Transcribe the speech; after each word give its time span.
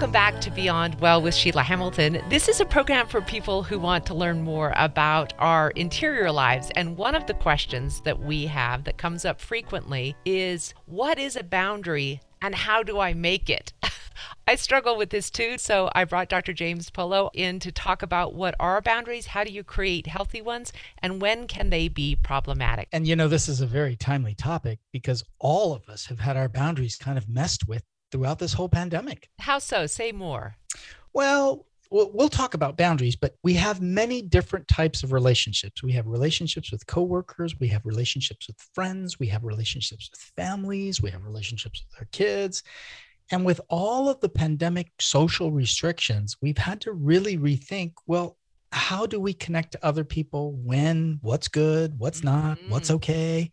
Welcome 0.00 0.12
back 0.12 0.40
to 0.40 0.50
Beyond 0.50 0.98
Well 0.98 1.20
with 1.20 1.34
Sheila 1.34 1.62
Hamilton. 1.62 2.22
This 2.30 2.48
is 2.48 2.58
a 2.58 2.64
program 2.64 3.06
for 3.06 3.20
people 3.20 3.62
who 3.62 3.78
want 3.78 4.06
to 4.06 4.14
learn 4.14 4.40
more 4.40 4.72
about 4.76 5.34
our 5.38 5.72
interior 5.72 6.32
lives. 6.32 6.70
And 6.74 6.96
one 6.96 7.14
of 7.14 7.26
the 7.26 7.34
questions 7.34 8.00
that 8.00 8.18
we 8.18 8.46
have 8.46 8.84
that 8.84 8.96
comes 8.96 9.26
up 9.26 9.38
frequently 9.38 10.16
is 10.24 10.72
what 10.86 11.18
is 11.18 11.36
a 11.36 11.44
boundary 11.44 12.22
and 12.40 12.54
how 12.54 12.82
do 12.82 12.98
I 12.98 13.12
make 13.12 13.50
it? 13.50 13.74
I 14.48 14.54
struggle 14.54 14.96
with 14.96 15.10
this 15.10 15.28
too. 15.28 15.58
So 15.58 15.90
I 15.94 16.04
brought 16.04 16.30
Dr. 16.30 16.54
James 16.54 16.88
Polo 16.88 17.30
in 17.34 17.58
to 17.60 17.70
talk 17.70 18.00
about 18.00 18.34
what 18.34 18.54
are 18.58 18.80
boundaries, 18.80 19.26
how 19.26 19.44
do 19.44 19.52
you 19.52 19.62
create 19.62 20.06
healthy 20.06 20.40
ones, 20.40 20.72
and 21.02 21.20
when 21.20 21.46
can 21.46 21.68
they 21.68 21.88
be 21.88 22.16
problematic? 22.16 22.88
And 22.90 23.06
you 23.06 23.16
know, 23.16 23.28
this 23.28 23.50
is 23.50 23.60
a 23.60 23.66
very 23.66 23.96
timely 23.96 24.34
topic 24.34 24.78
because 24.92 25.24
all 25.38 25.74
of 25.74 25.90
us 25.90 26.06
have 26.06 26.20
had 26.20 26.38
our 26.38 26.48
boundaries 26.48 26.96
kind 26.96 27.18
of 27.18 27.28
messed 27.28 27.68
with 27.68 27.84
throughout 28.10 28.38
this 28.38 28.52
whole 28.52 28.68
pandemic. 28.68 29.28
How 29.38 29.58
so? 29.58 29.86
Say 29.86 30.12
more. 30.12 30.56
Well, 31.12 31.66
we'll 31.90 32.28
talk 32.28 32.54
about 32.54 32.76
boundaries, 32.76 33.16
but 33.16 33.34
we 33.42 33.54
have 33.54 33.80
many 33.80 34.22
different 34.22 34.68
types 34.68 35.02
of 35.02 35.12
relationships. 35.12 35.82
We 35.82 35.92
have 35.92 36.06
relationships 36.06 36.70
with 36.70 36.86
coworkers, 36.86 37.58
we 37.58 37.68
have 37.68 37.84
relationships 37.84 38.46
with 38.46 38.56
friends, 38.74 39.18
we 39.18 39.26
have 39.26 39.44
relationships 39.44 40.08
with 40.10 40.20
families, 40.36 41.02
we 41.02 41.10
have 41.10 41.24
relationships 41.24 41.84
with 41.84 42.00
our 42.00 42.08
kids. 42.12 42.62
And 43.32 43.44
with 43.44 43.60
all 43.68 44.08
of 44.08 44.20
the 44.20 44.28
pandemic 44.28 44.90
social 45.00 45.50
restrictions, 45.52 46.36
we've 46.40 46.58
had 46.58 46.80
to 46.82 46.92
really 46.92 47.38
rethink 47.38 47.92
well, 48.06 48.36
how 48.72 49.04
do 49.06 49.18
we 49.18 49.32
connect 49.32 49.72
to 49.72 49.84
other 49.84 50.04
people 50.04 50.52
when, 50.52 51.18
what's 51.22 51.48
good, 51.48 51.98
what's 51.98 52.22
not, 52.22 52.58
mm-hmm. 52.58 52.70
what's 52.70 52.90
okay? 52.90 53.50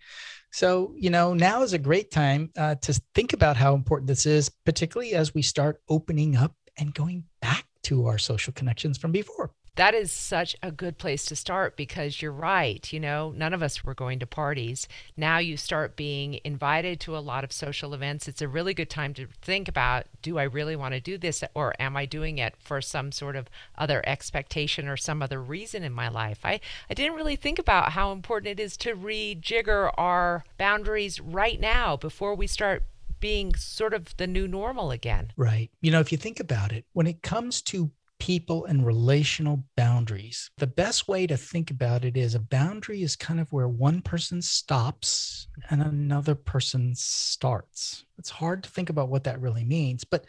So, 0.58 0.96
you 0.98 1.12
know, 1.12 1.36
now 1.36 1.62
is 1.62 1.74
a 1.74 1.78
great 1.78 2.10
time 2.10 2.50
uh, 2.58 2.74
to 2.82 3.00
think 3.14 3.34
about 3.34 3.58
how 3.58 3.76
important 3.76 4.08
this 4.08 4.26
is, 4.26 4.50
particularly 4.66 5.14
as 5.14 5.32
we 5.36 5.44
start 5.44 5.80
opening 5.88 6.36
up 6.36 6.56
and 6.80 6.92
going 6.96 7.26
back 7.44 7.66
to 7.84 8.08
our 8.08 8.18
social 8.18 8.54
connections 8.54 8.98
from 8.98 9.12
before 9.12 9.52
that 9.78 9.94
is 9.94 10.12
such 10.12 10.56
a 10.64 10.72
good 10.72 10.98
place 10.98 11.24
to 11.26 11.36
start 11.36 11.78
because 11.78 12.22
you're 12.22 12.32
right. 12.32 12.92
You 12.92 13.00
know, 13.00 13.32
none 13.36 13.54
of 13.54 13.62
us 13.62 13.84
were 13.84 13.94
going 13.94 14.18
to 14.20 14.28
parties. 14.28 14.88
Now 15.16 15.38
you 15.38 15.56
start 15.56 15.96
being 15.96 16.40
invited 16.44 17.00
to 17.02 17.16
a 17.16 17.20
lot 17.20 17.44
of 17.44 17.52
social 17.52 17.94
events. 17.94 18.28
It's 18.28 18.42
a 18.42 18.48
really 18.48 18.74
good 18.74 18.90
time 18.90 19.14
to 19.14 19.28
think 19.42 19.68
about 19.68 20.08
do 20.24 20.40
I 20.40 20.44
really 20.44 20.76
want 20.76 20.96
to 20.96 21.00
do 21.00 21.18
this 21.18 21.44
or 21.54 21.76
am 21.80 21.96
I 21.96 22.08
doing 22.08 22.40
it 22.40 22.56
for 22.58 22.82
some 22.82 23.12
sort 23.12 23.36
of 23.36 23.50
other 23.78 24.04
expectation 24.08 24.88
or 24.88 24.98
some 24.98 25.22
other 25.22 25.42
reason 25.42 25.84
in 25.84 25.94
my 25.94 26.10
life? 26.10 26.40
I, 26.44 26.60
I 26.90 26.96
didn't 26.96 27.16
really 27.16 27.36
think 27.36 27.60
about 27.60 27.92
how 27.92 28.12
important 28.12 28.60
it 28.60 28.64
is 28.64 28.78
to 28.78 28.96
rejigger 28.96 29.94
our 29.96 30.44
boundaries 30.58 31.20
right 31.22 31.60
now 31.60 31.96
before 31.96 32.34
we 32.34 32.48
start 32.48 32.84
being 33.20 33.56
sort 33.56 33.94
of 33.94 34.18
the 34.18 34.28
new 34.28 34.48
normal 34.48 34.90
again. 34.90 35.32
Right. 35.38 35.70
You 35.82 35.92
know, 35.92 36.00
if 36.00 36.12
you 36.12 36.18
think 36.18 36.40
about 36.40 36.72
it, 36.72 36.86
when 36.94 37.08
it 37.08 37.22
comes 37.22 37.62
to 37.64 37.92
people 38.20 38.66
and 38.66 38.86
relational 38.86 39.64
boundaries. 39.76 40.50
The 40.58 40.68
best 40.68 41.08
way 41.08 41.28
to 41.28 41.38
think 41.38 41.72
about 41.72 42.06
it 42.06 42.18
is 42.18 42.36
a 42.36 42.40
boundary 42.40 43.04
is 43.04 43.16
kind 43.16 43.40
of 43.40 43.52
where 43.52 43.68
one 43.68 44.02
person 44.02 44.42
stops 44.42 45.48
and 45.70 45.82
another 45.82 46.36
person 46.36 46.94
starts. 46.96 48.06
It's 48.18 48.30
hard 48.30 48.64
to 48.64 48.70
think 48.70 48.90
about 48.90 49.10
what 49.10 49.24
that 49.26 49.42
really 49.42 49.64
means, 49.64 50.04
but 50.04 50.26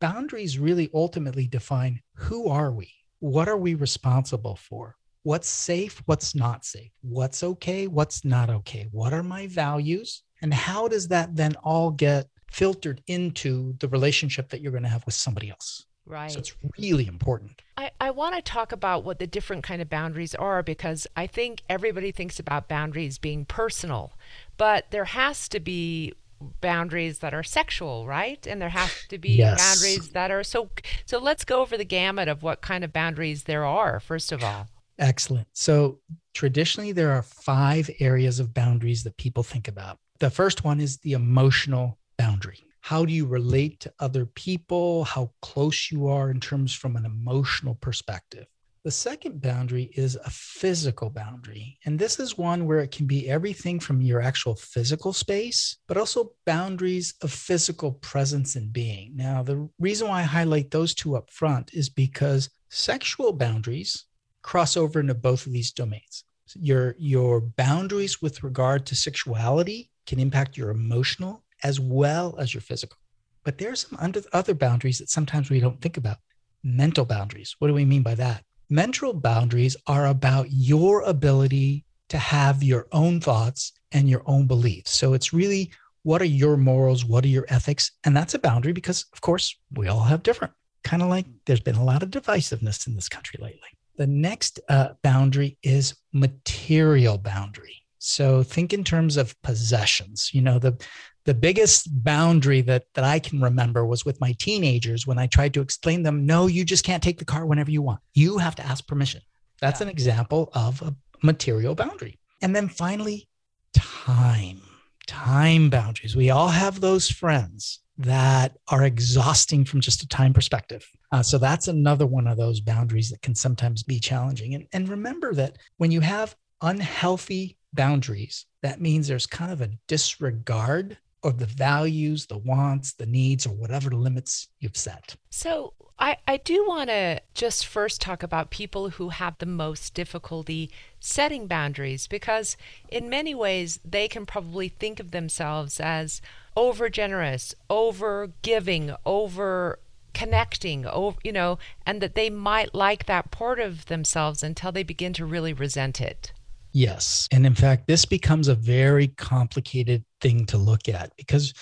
boundaries 0.00 0.58
really 0.58 0.90
ultimately 0.94 1.46
define 1.46 2.00
who 2.14 2.48
are 2.48 2.72
we? 2.72 2.92
What 3.20 3.48
are 3.48 3.56
we 3.56 3.74
responsible 3.74 4.56
for? 4.56 4.96
What's 5.22 5.48
safe? 5.48 6.02
What's 6.06 6.34
not 6.34 6.64
safe? 6.64 6.90
What's 7.02 7.42
okay? 7.42 7.86
What's 7.86 8.24
not 8.24 8.48
okay? 8.48 8.88
What 8.90 9.12
are 9.12 9.22
my 9.22 9.46
values? 9.46 10.22
And 10.40 10.52
how 10.54 10.88
does 10.88 11.08
that 11.08 11.36
then 11.36 11.54
all 11.62 11.90
get 11.90 12.26
filtered 12.50 13.02
into 13.06 13.74
the 13.78 13.88
relationship 13.88 14.48
that 14.48 14.62
you're 14.62 14.72
going 14.72 14.84
to 14.84 14.88
have 14.88 15.04
with 15.04 15.14
somebody 15.14 15.50
else? 15.50 15.84
Right. 16.10 16.30
So 16.30 16.40
it's 16.40 16.54
really 16.78 17.06
important. 17.06 17.62
I, 17.76 17.90
I 18.00 18.10
want 18.10 18.34
to 18.34 18.42
talk 18.42 18.72
about 18.72 19.04
what 19.04 19.18
the 19.18 19.26
different 19.26 19.62
kind 19.62 19.80
of 19.80 19.88
boundaries 19.88 20.34
are 20.34 20.62
because 20.62 21.06
I 21.16 21.26
think 21.26 21.62
everybody 21.68 22.12
thinks 22.12 22.38
about 22.38 22.68
boundaries 22.68 23.18
being 23.18 23.44
personal, 23.44 24.12
but 24.56 24.90
there 24.90 25.04
has 25.04 25.48
to 25.50 25.60
be 25.60 26.14
boundaries 26.60 27.18
that 27.18 27.34
are 27.34 27.42
sexual, 27.42 28.06
right? 28.06 28.46
And 28.46 28.60
there 28.60 28.70
have 28.70 28.92
to 29.08 29.18
be 29.18 29.30
yes. 29.30 29.58
boundaries 29.58 30.10
that 30.10 30.30
are 30.30 30.42
so 30.42 30.70
so 31.06 31.18
let's 31.18 31.44
go 31.44 31.60
over 31.60 31.76
the 31.76 31.84
gamut 31.84 32.28
of 32.28 32.42
what 32.42 32.60
kind 32.60 32.82
of 32.82 32.92
boundaries 32.92 33.44
there 33.44 33.64
are 33.64 34.00
first 34.00 34.32
of 34.32 34.42
all. 34.42 34.66
Excellent. 34.98 35.48
So 35.52 35.98
traditionally 36.34 36.92
there 36.92 37.12
are 37.12 37.22
five 37.22 37.90
areas 38.00 38.40
of 38.40 38.52
boundaries 38.52 39.04
that 39.04 39.16
people 39.16 39.42
think 39.42 39.68
about. 39.68 39.98
The 40.18 40.30
first 40.30 40.64
one 40.64 40.80
is 40.80 40.98
the 40.98 41.12
emotional 41.12 41.98
boundary 42.18 42.64
how 42.80 43.04
do 43.04 43.12
you 43.12 43.26
relate 43.26 43.80
to 43.80 43.92
other 43.98 44.26
people, 44.26 45.04
how 45.04 45.32
close 45.42 45.90
you 45.90 46.08
are 46.08 46.30
in 46.30 46.40
terms 46.40 46.74
from 46.74 46.96
an 46.96 47.04
emotional 47.04 47.74
perspective. 47.74 48.46
The 48.82 48.90
second 48.90 49.42
boundary 49.42 49.90
is 49.94 50.16
a 50.16 50.30
physical 50.30 51.10
boundary. 51.10 51.78
And 51.84 51.98
this 51.98 52.18
is 52.18 52.38
one 52.38 52.64
where 52.64 52.78
it 52.78 52.90
can 52.90 53.06
be 53.06 53.28
everything 53.28 53.78
from 53.78 54.00
your 54.00 54.22
actual 54.22 54.54
physical 54.54 55.12
space, 55.12 55.76
but 55.86 55.98
also 55.98 56.32
boundaries 56.46 57.12
of 57.20 57.30
physical 57.30 57.92
presence 57.92 58.56
and 58.56 58.72
being. 58.72 59.14
Now, 59.14 59.42
the 59.42 59.68
reason 59.78 60.08
why 60.08 60.20
I 60.20 60.22
highlight 60.22 60.70
those 60.70 60.94
two 60.94 61.14
up 61.14 61.30
front 61.30 61.74
is 61.74 61.90
because 61.90 62.48
sexual 62.70 63.34
boundaries 63.34 64.06
cross 64.40 64.78
over 64.78 65.00
into 65.00 65.14
both 65.14 65.44
of 65.44 65.52
these 65.52 65.72
domains. 65.72 66.24
Your, 66.54 66.96
your 66.98 67.42
boundaries 67.42 68.22
with 68.22 68.42
regard 68.42 68.86
to 68.86 68.96
sexuality 68.96 69.90
can 70.06 70.18
impact 70.18 70.56
your 70.56 70.70
emotional 70.70 71.44
as 71.62 71.80
well 71.80 72.36
as 72.38 72.54
your 72.54 72.60
physical. 72.60 72.98
But 73.44 73.58
there 73.58 73.72
are 73.72 73.76
some 73.76 73.98
under, 74.00 74.22
other 74.32 74.54
boundaries 74.54 74.98
that 74.98 75.10
sometimes 75.10 75.50
we 75.50 75.60
don't 75.60 75.80
think 75.80 75.96
about. 75.96 76.18
Mental 76.62 77.04
boundaries. 77.04 77.56
What 77.58 77.68
do 77.68 77.74
we 77.74 77.84
mean 77.84 78.02
by 78.02 78.14
that? 78.16 78.44
Mental 78.68 79.14
boundaries 79.14 79.76
are 79.86 80.06
about 80.06 80.46
your 80.50 81.02
ability 81.02 81.84
to 82.10 82.18
have 82.18 82.62
your 82.62 82.86
own 82.92 83.20
thoughts 83.20 83.72
and 83.92 84.08
your 84.08 84.22
own 84.26 84.46
beliefs. 84.46 84.90
So 84.90 85.14
it's 85.14 85.32
really 85.32 85.70
what 86.02 86.22
are 86.22 86.26
your 86.26 86.56
morals? 86.56 87.04
What 87.04 87.24
are 87.24 87.28
your 87.28 87.46
ethics? 87.48 87.92
And 88.04 88.16
that's 88.16 88.34
a 88.34 88.38
boundary 88.38 88.72
because, 88.72 89.06
of 89.12 89.20
course, 89.20 89.56
we 89.74 89.88
all 89.88 90.04
have 90.04 90.22
different. 90.22 90.54
Kind 90.82 91.02
of 91.02 91.08
like 91.08 91.26
there's 91.44 91.60
been 91.60 91.76
a 91.76 91.84
lot 91.84 92.02
of 92.02 92.10
divisiveness 92.10 92.86
in 92.86 92.94
this 92.94 93.08
country 93.08 93.38
lately. 93.42 93.68
The 93.96 94.06
next 94.06 94.60
uh, 94.68 94.94
boundary 95.02 95.58
is 95.62 95.94
material 96.12 97.18
boundary. 97.18 97.76
So 97.98 98.42
think 98.42 98.72
in 98.72 98.82
terms 98.82 99.18
of 99.18 99.40
possessions. 99.42 100.30
You 100.32 100.40
know, 100.40 100.58
the 100.58 100.82
the 101.24 101.34
biggest 101.34 101.88
boundary 102.02 102.60
that 102.62 102.84
that 102.94 103.04
I 103.04 103.18
can 103.18 103.40
remember 103.40 103.84
was 103.86 104.04
with 104.04 104.20
my 104.20 104.34
teenagers 104.38 105.06
when 105.06 105.18
I 105.18 105.26
tried 105.26 105.54
to 105.54 105.60
explain 105.60 106.02
them, 106.02 106.26
no, 106.26 106.46
you 106.46 106.64
just 106.64 106.84
can't 106.84 107.02
take 107.02 107.18
the 107.18 107.24
car 107.24 107.46
whenever 107.46 107.70
you 107.70 107.82
want. 107.82 108.00
You 108.14 108.38
have 108.38 108.56
to 108.56 108.66
ask 108.66 108.86
permission. 108.86 109.22
That's 109.60 109.80
yeah. 109.80 109.86
an 109.86 109.90
example 109.90 110.50
of 110.54 110.80
a 110.82 110.94
material 111.22 111.74
boundary. 111.74 112.18
And 112.42 112.56
then 112.56 112.68
finally, 112.68 113.28
time. 113.74 114.62
Time 115.06 115.70
boundaries. 115.70 116.16
We 116.16 116.30
all 116.30 116.48
have 116.48 116.80
those 116.80 117.10
friends 117.10 117.80
that 117.98 118.56
are 118.68 118.84
exhausting 118.84 119.64
from 119.64 119.80
just 119.80 120.02
a 120.02 120.08
time 120.08 120.32
perspective. 120.32 120.86
Uh, 121.12 121.22
so 121.22 121.36
that's 121.36 121.68
another 121.68 122.06
one 122.06 122.26
of 122.26 122.38
those 122.38 122.60
boundaries 122.60 123.10
that 123.10 123.20
can 123.20 123.34
sometimes 123.34 123.82
be 123.82 124.00
challenging. 124.00 124.54
And, 124.54 124.66
and 124.72 124.88
remember 124.88 125.34
that 125.34 125.58
when 125.76 125.90
you 125.90 126.00
have 126.00 126.34
unhealthy 126.62 127.58
boundaries, 127.74 128.46
that 128.62 128.80
means 128.80 129.06
there's 129.06 129.26
kind 129.26 129.52
of 129.52 129.60
a 129.60 129.70
disregard 129.86 130.96
of 131.22 131.38
the 131.38 131.46
values, 131.46 132.26
the 132.26 132.38
wants, 132.38 132.94
the 132.94 133.06
needs, 133.06 133.46
or 133.46 133.50
whatever 133.50 133.90
limits 133.90 134.48
you've 134.58 134.76
set. 134.76 135.16
So 135.30 135.74
I, 135.98 136.16
I 136.26 136.38
do 136.38 136.66
want 136.66 136.88
to 136.88 137.20
just 137.34 137.66
first 137.66 138.00
talk 138.00 138.22
about 138.22 138.50
people 138.50 138.90
who 138.90 139.10
have 139.10 139.36
the 139.38 139.46
most 139.46 139.92
difficulty 139.92 140.70
setting 140.98 141.46
boundaries 141.46 142.06
because, 142.06 142.56
in 142.88 143.10
many 143.10 143.34
ways, 143.34 143.80
they 143.84 144.08
can 144.08 144.24
probably 144.24 144.68
think 144.68 144.98
of 144.98 145.10
themselves 145.10 145.78
as 145.78 146.22
over 146.56 146.88
generous, 146.88 147.54
over 147.68 148.32
giving, 148.42 148.94
over 149.04 149.78
connecting 150.12 150.84
over 150.86 151.16
you 151.22 151.32
know 151.32 151.56
and 151.86 152.00
that 152.00 152.16
they 152.16 152.28
might 152.28 152.74
like 152.74 153.06
that 153.06 153.30
part 153.30 153.60
of 153.60 153.86
themselves 153.86 154.42
until 154.42 154.72
they 154.72 154.82
begin 154.82 155.12
to 155.12 155.24
really 155.24 155.52
resent 155.52 156.00
it 156.00 156.32
Yes. 156.72 157.28
And 157.32 157.46
in 157.46 157.54
fact, 157.54 157.86
this 157.86 158.04
becomes 158.04 158.48
a 158.48 158.54
very 158.54 159.08
complicated 159.08 160.04
thing 160.20 160.46
to 160.46 160.58
look 160.58 160.88
at 160.88 161.14
because, 161.16 161.52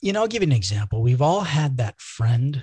you 0.00 0.12
know, 0.12 0.20
I'll 0.20 0.28
give 0.28 0.42
you 0.42 0.48
an 0.48 0.52
example. 0.52 1.02
We've 1.02 1.22
all 1.22 1.40
had 1.40 1.76
that 1.78 2.00
friend 2.00 2.62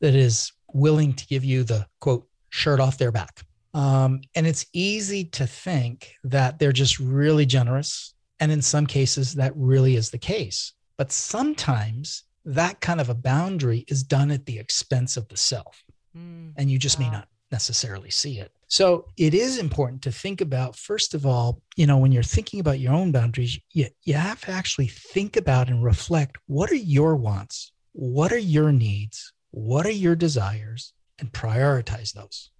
that 0.00 0.14
is 0.14 0.52
willing 0.72 1.12
to 1.14 1.26
give 1.26 1.44
you 1.44 1.64
the 1.64 1.86
quote, 2.00 2.26
shirt 2.50 2.80
off 2.80 2.98
their 2.98 3.12
back. 3.12 3.42
Um, 3.72 4.20
and 4.34 4.46
it's 4.46 4.66
easy 4.72 5.24
to 5.24 5.46
think 5.46 6.14
that 6.24 6.58
they're 6.58 6.72
just 6.72 6.98
really 6.98 7.46
generous. 7.46 8.14
And 8.40 8.50
in 8.50 8.62
some 8.62 8.86
cases, 8.86 9.34
that 9.34 9.52
really 9.54 9.96
is 9.96 10.10
the 10.10 10.18
case. 10.18 10.72
But 10.96 11.12
sometimes 11.12 12.24
that 12.44 12.80
kind 12.80 13.00
of 13.00 13.08
a 13.08 13.14
boundary 13.14 13.84
is 13.88 14.02
done 14.02 14.30
at 14.30 14.46
the 14.46 14.58
expense 14.58 15.16
of 15.16 15.28
the 15.28 15.36
self. 15.36 15.82
Mm, 16.16 16.52
and 16.56 16.70
you 16.70 16.78
just 16.78 16.98
wow. 16.98 17.06
may 17.06 17.12
not 17.12 17.28
necessarily 17.52 18.10
see 18.10 18.40
it. 18.40 18.52
So 18.70 19.06
it 19.18 19.34
is 19.34 19.58
important 19.58 20.00
to 20.02 20.12
think 20.12 20.40
about, 20.40 20.76
first 20.76 21.12
of 21.12 21.26
all, 21.26 21.60
you 21.76 21.86
know, 21.86 21.98
when 21.98 22.12
you're 22.12 22.22
thinking 22.22 22.60
about 22.60 22.78
your 22.78 22.94
own 22.94 23.12
boundaries, 23.12 23.58
you, 23.72 23.88
you 24.04 24.14
have 24.14 24.40
to 24.42 24.52
actually 24.52 24.86
think 24.86 25.36
about 25.36 25.68
and 25.68 25.84
reflect 25.84 26.38
what 26.46 26.70
are 26.70 26.76
your 26.76 27.16
wants? 27.16 27.72
What 27.92 28.32
are 28.32 28.38
your 28.38 28.72
needs? 28.72 29.32
what 29.50 29.86
are 29.86 29.90
your 29.90 30.16
desires 30.16 30.92
and 31.18 31.32
prioritize 31.32 32.12
those. 32.12 32.50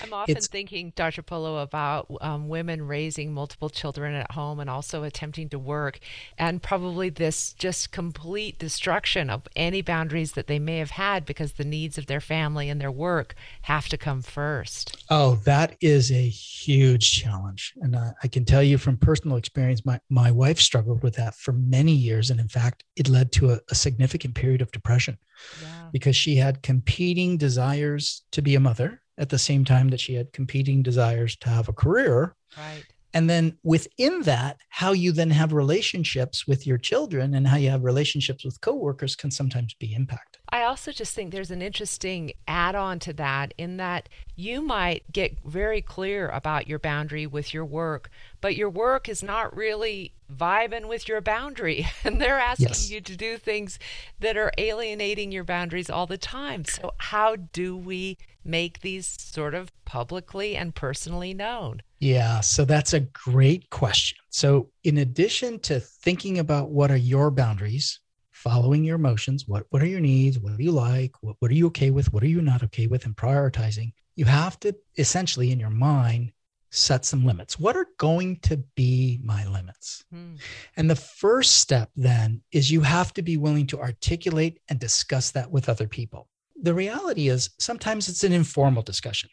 I'm 0.00 0.12
often 0.12 0.36
it's, 0.36 0.46
thinking, 0.46 0.92
Dr. 0.96 1.22
Polo, 1.22 1.58
about 1.58 2.10
um, 2.20 2.48
women 2.48 2.86
raising 2.86 3.32
multiple 3.32 3.68
children 3.68 4.14
at 4.14 4.30
home 4.32 4.60
and 4.60 4.70
also 4.70 5.02
attempting 5.02 5.48
to 5.50 5.58
work, 5.58 5.98
and 6.38 6.62
probably 6.62 7.10
this 7.10 7.52
just 7.52 7.92
complete 7.92 8.58
destruction 8.58 9.28
of 9.28 9.42
any 9.54 9.82
boundaries 9.82 10.32
that 10.32 10.46
they 10.46 10.58
may 10.58 10.78
have 10.78 10.92
had 10.92 11.26
because 11.26 11.52
the 11.52 11.64
needs 11.64 11.98
of 11.98 12.06
their 12.06 12.20
family 12.20 12.68
and 12.68 12.80
their 12.80 12.90
work 12.90 13.34
have 13.62 13.88
to 13.88 13.98
come 13.98 14.22
first. 14.22 15.04
Oh, 15.10 15.36
that 15.44 15.76
is 15.80 16.10
a 16.10 16.28
huge 16.28 17.12
challenge. 17.12 17.74
And 17.82 17.94
uh, 17.94 18.12
I 18.22 18.28
can 18.28 18.44
tell 18.44 18.62
you 18.62 18.78
from 18.78 18.96
personal 18.96 19.36
experience, 19.36 19.84
my, 19.84 20.00
my 20.08 20.30
wife 20.30 20.58
struggled 20.58 21.02
with 21.02 21.14
that 21.16 21.34
for 21.34 21.52
many 21.52 21.92
years. 21.92 22.30
And 22.30 22.40
in 22.40 22.48
fact, 22.48 22.84
it 22.96 23.08
led 23.08 23.32
to 23.32 23.50
a, 23.50 23.60
a 23.70 23.74
significant 23.74 24.34
period 24.34 24.62
of 24.62 24.72
depression 24.72 25.18
yeah. 25.62 25.88
because 25.92 26.16
she 26.16 26.36
had 26.36 26.62
competing 26.62 27.36
desires 27.36 28.22
to 28.32 28.42
be 28.42 28.54
a 28.54 28.60
mother 28.60 29.01
at 29.18 29.28
the 29.28 29.38
same 29.38 29.64
time 29.64 29.88
that 29.88 30.00
she 30.00 30.14
had 30.14 30.32
competing 30.32 30.82
desires 30.82 31.36
to 31.36 31.48
have 31.48 31.68
a 31.68 31.72
career. 31.72 32.34
Right. 32.56 32.84
And 33.14 33.28
then 33.28 33.58
within 33.62 34.22
that, 34.22 34.56
how 34.70 34.92
you 34.92 35.12
then 35.12 35.30
have 35.30 35.52
relationships 35.52 36.46
with 36.46 36.66
your 36.66 36.78
children 36.78 37.34
and 37.34 37.46
how 37.46 37.56
you 37.56 37.70
have 37.70 37.84
relationships 37.84 38.44
with 38.44 38.60
coworkers 38.60 39.14
can 39.14 39.30
sometimes 39.30 39.74
be 39.74 39.94
impacted. 39.94 40.41
I 40.52 40.64
also 40.64 40.92
just 40.92 41.14
think 41.14 41.32
there's 41.32 41.50
an 41.50 41.62
interesting 41.62 42.32
add 42.46 42.74
on 42.74 42.98
to 43.00 43.14
that 43.14 43.54
in 43.56 43.78
that 43.78 44.10
you 44.36 44.60
might 44.60 45.10
get 45.10 45.38
very 45.46 45.80
clear 45.80 46.28
about 46.28 46.68
your 46.68 46.78
boundary 46.78 47.26
with 47.26 47.54
your 47.54 47.64
work, 47.64 48.10
but 48.42 48.54
your 48.54 48.68
work 48.68 49.08
is 49.08 49.22
not 49.22 49.56
really 49.56 50.12
vibing 50.30 50.88
with 50.88 51.08
your 51.08 51.22
boundary 51.22 51.86
and 52.04 52.20
they're 52.20 52.38
asking 52.38 52.68
yes. 52.68 52.90
you 52.90 53.00
to 53.00 53.16
do 53.16 53.38
things 53.38 53.78
that 54.20 54.36
are 54.36 54.52
alienating 54.58 55.32
your 55.32 55.44
boundaries 55.44 55.88
all 55.88 56.06
the 56.06 56.18
time. 56.18 56.66
So, 56.66 56.92
how 56.98 57.36
do 57.36 57.74
we 57.74 58.18
make 58.44 58.80
these 58.80 59.06
sort 59.06 59.54
of 59.54 59.72
publicly 59.86 60.54
and 60.54 60.74
personally 60.74 61.32
known? 61.32 61.80
Yeah, 61.98 62.40
so 62.40 62.66
that's 62.66 62.92
a 62.92 63.00
great 63.00 63.70
question. 63.70 64.18
So, 64.28 64.68
in 64.84 64.98
addition 64.98 65.60
to 65.60 65.80
thinking 65.80 66.38
about 66.38 66.70
what 66.70 66.90
are 66.90 66.96
your 66.96 67.30
boundaries, 67.30 68.00
following 68.42 68.82
your 68.82 68.96
emotions, 68.96 69.46
what, 69.46 69.64
what 69.70 69.82
are 69.82 69.86
your 69.86 70.00
needs, 70.00 70.38
what 70.38 70.56
do 70.56 70.64
you 70.64 70.72
like, 70.72 71.12
what, 71.20 71.36
what 71.38 71.50
are 71.50 71.54
you 71.54 71.68
okay 71.68 71.90
with, 71.90 72.12
what 72.12 72.24
are 72.24 72.28
you 72.28 72.42
not 72.42 72.64
okay 72.64 72.88
with, 72.88 73.06
and 73.06 73.14
prioritizing, 73.14 73.92
you 74.16 74.24
have 74.24 74.58
to 74.60 74.74
essentially 74.98 75.52
in 75.52 75.60
your 75.60 75.70
mind 75.70 76.32
set 76.70 77.04
some 77.04 77.24
limits. 77.24 77.60
What 77.60 77.76
are 77.76 77.86
going 77.98 78.40
to 78.40 78.56
be 78.74 79.20
my 79.22 79.46
limits? 79.46 80.04
Hmm. 80.10 80.34
And 80.76 80.90
the 80.90 80.96
first 80.96 81.60
step 81.60 81.90
then 81.94 82.42
is 82.50 82.70
you 82.70 82.80
have 82.80 83.14
to 83.14 83.22
be 83.22 83.36
willing 83.36 83.66
to 83.68 83.78
articulate 83.78 84.58
and 84.68 84.80
discuss 84.80 85.30
that 85.32 85.50
with 85.50 85.68
other 85.68 85.86
people. 85.86 86.28
The 86.60 86.74
reality 86.74 87.28
is 87.28 87.50
sometimes 87.58 88.08
it's 88.08 88.24
an 88.24 88.32
informal 88.32 88.82
discussion. 88.82 89.30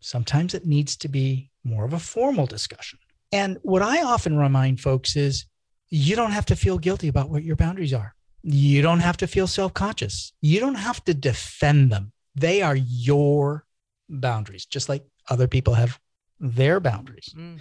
Sometimes 0.00 0.54
it 0.54 0.66
needs 0.66 0.96
to 0.98 1.08
be 1.08 1.50
more 1.64 1.84
of 1.84 1.94
a 1.94 1.98
formal 1.98 2.46
discussion. 2.46 3.00
And 3.32 3.58
what 3.62 3.82
I 3.82 4.02
often 4.02 4.36
remind 4.36 4.80
folks 4.80 5.16
is 5.16 5.46
you 5.88 6.14
don't 6.14 6.32
have 6.32 6.46
to 6.46 6.56
feel 6.56 6.78
guilty 6.78 7.08
about 7.08 7.28
what 7.28 7.42
your 7.42 7.56
boundaries 7.56 7.94
are. 7.94 8.14
You 8.42 8.82
don't 8.82 9.00
have 9.00 9.16
to 9.18 9.26
feel 9.26 9.46
self 9.46 9.72
conscious. 9.74 10.32
You 10.40 10.60
don't 10.60 10.74
have 10.74 11.04
to 11.04 11.14
defend 11.14 11.90
them. 11.90 12.12
They 12.34 12.62
are 12.62 12.76
your 12.76 13.66
boundaries, 14.08 14.66
just 14.66 14.88
like 14.88 15.04
other 15.28 15.46
people 15.46 15.74
have 15.74 16.00
their 16.40 16.80
boundaries. 16.80 17.34
Mm. 17.36 17.58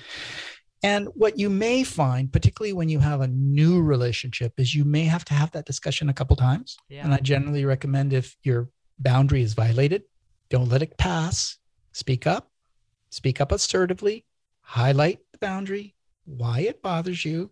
And 0.83 1.07
what 1.13 1.37
you 1.37 1.49
may 1.49 1.83
find, 1.83 2.31
particularly 2.31 2.73
when 2.73 2.89
you 2.89 2.99
have 2.99 3.21
a 3.21 3.27
new 3.27 3.83
relationship, 3.83 4.53
is 4.57 4.73
you 4.73 4.83
may 4.83 5.03
have 5.03 5.23
to 5.25 5.33
have 5.35 5.51
that 5.51 5.65
discussion 5.65 6.09
a 6.09 6.13
couple 6.13 6.35
times. 6.35 6.77
Yeah. 6.89 7.03
And 7.03 7.13
I 7.13 7.17
generally 7.17 7.65
recommend 7.65 8.13
if 8.13 8.35
your 8.41 8.69
boundary 8.97 9.43
is 9.43 9.53
violated, 9.53 10.03
don't 10.49 10.69
let 10.69 10.81
it 10.81 10.97
pass. 10.97 11.57
Speak 11.91 12.25
up, 12.25 12.49
speak 13.09 13.39
up 13.39 13.51
assertively, 13.51 14.25
highlight 14.61 15.19
the 15.31 15.37
boundary, 15.37 15.93
why 16.25 16.61
it 16.61 16.81
bothers 16.81 17.25
you. 17.25 17.51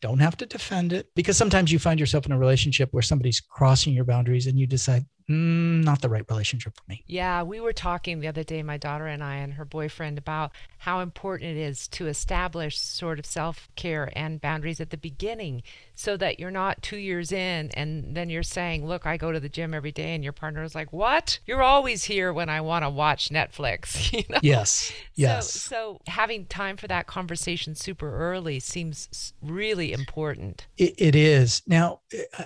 Don't 0.00 0.20
have 0.20 0.36
to 0.38 0.46
defend 0.46 0.92
it. 0.92 1.08
Because 1.14 1.36
sometimes 1.36 1.70
you 1.70 1.78
find 1.78 2.00
yourself 2.00 2.26
in 2.26 2.32
a 2.32 2.38
relationship 2.38 2.88
where 2.92 3.02
somebody's 3.02 3.40
crossing 3.40 3.92
your 3.92 4.04
boundaries 4.04 4.46
and 4.46 4.58
you 4.58 4.66
decide, 4.66 5.04
mm, 5.28 5.84
not 5.84 6.02
the 6.02 6.08
right 6.08 6.24
relationship 6.28 6.74
for 6.76 6.82
me. 6.88 7.02
Yeah, 7.06 7.42
we 7.42 7.60
were 7.60 7.72
talking 7.72 8.20
the 8.20 8.28
other 8.28 8.44
day, 8.44 8.62
my 8.62 8.76
daughter 8.76 9.06
and 9.06 9.22
I 9.22 9.36
and 9.36 9.54
her 9.54 9.64
boyfriend, 9.64 10.18
about 10.18 10.52
how 10.78 11.00
important 11.00 11.56
it 11.56 11.60
is 11.60 11.86
to 11.88 12.06
establish 12.06 12.78
sort 12.78 13.18
of 13.18 13.26
self 13.26 13.68
care 13.76 14.10
and 14.16 14.40
boundaries 14.40 14.80
at 14.80 14.90
the 14.90 14.96
beginning 14.96 15.62
so 15.94 16.16
that 16.16 16.40
you're 16.40 16.50
not 16.50 16.82
two 16.82 16.96
years 16.96 17.32
in 17.32 17.70
and 17.74 18.16
then 18.16 18.30
you're 18.30 18.42
saying, 18.42 18.86
Look, 18.86 19.06
I 19.06 19.16
go 19.16 19.32
to 19.32 19.40
the 19.40 19.48
gym 19.48 19.74
every 19.74 19.92
day, 19.92 20.14
and 20.14 20.24
your 20.24 20.32
partner 20.32 20.62
is 20.62 20.74
like, 20.74 20.92
What? 20.92 21.38
You're 21.46 21.62
always 21.62 22.04
here 22.04 22.32
when 22.32 22.48
I 22.48 22.60
want 22.62 22.84
to 22.84 22.90
watch 22.90 23.28
Netflix. 23.30 24.10
You 24.20 24.24
know? 24.28 24.38
Yes. 24.42 24.92
Yes. 25.14 25.52
So, 25.52 25.68
so 25.68 26.00
having 26.08 26.46
time 26.46 26.76
for 26.76 26.88
that 26.88 27.06
conversation 27.06 27.76
super 27.76 28.12
early 28.16 28.58
seems 28.58 29.32
really 29.40 29.92
important. 29.92 30.66
it, 30.76 30.94
it 30.98 31.14
is. 31.14 31.62
Now, 31.66 32.00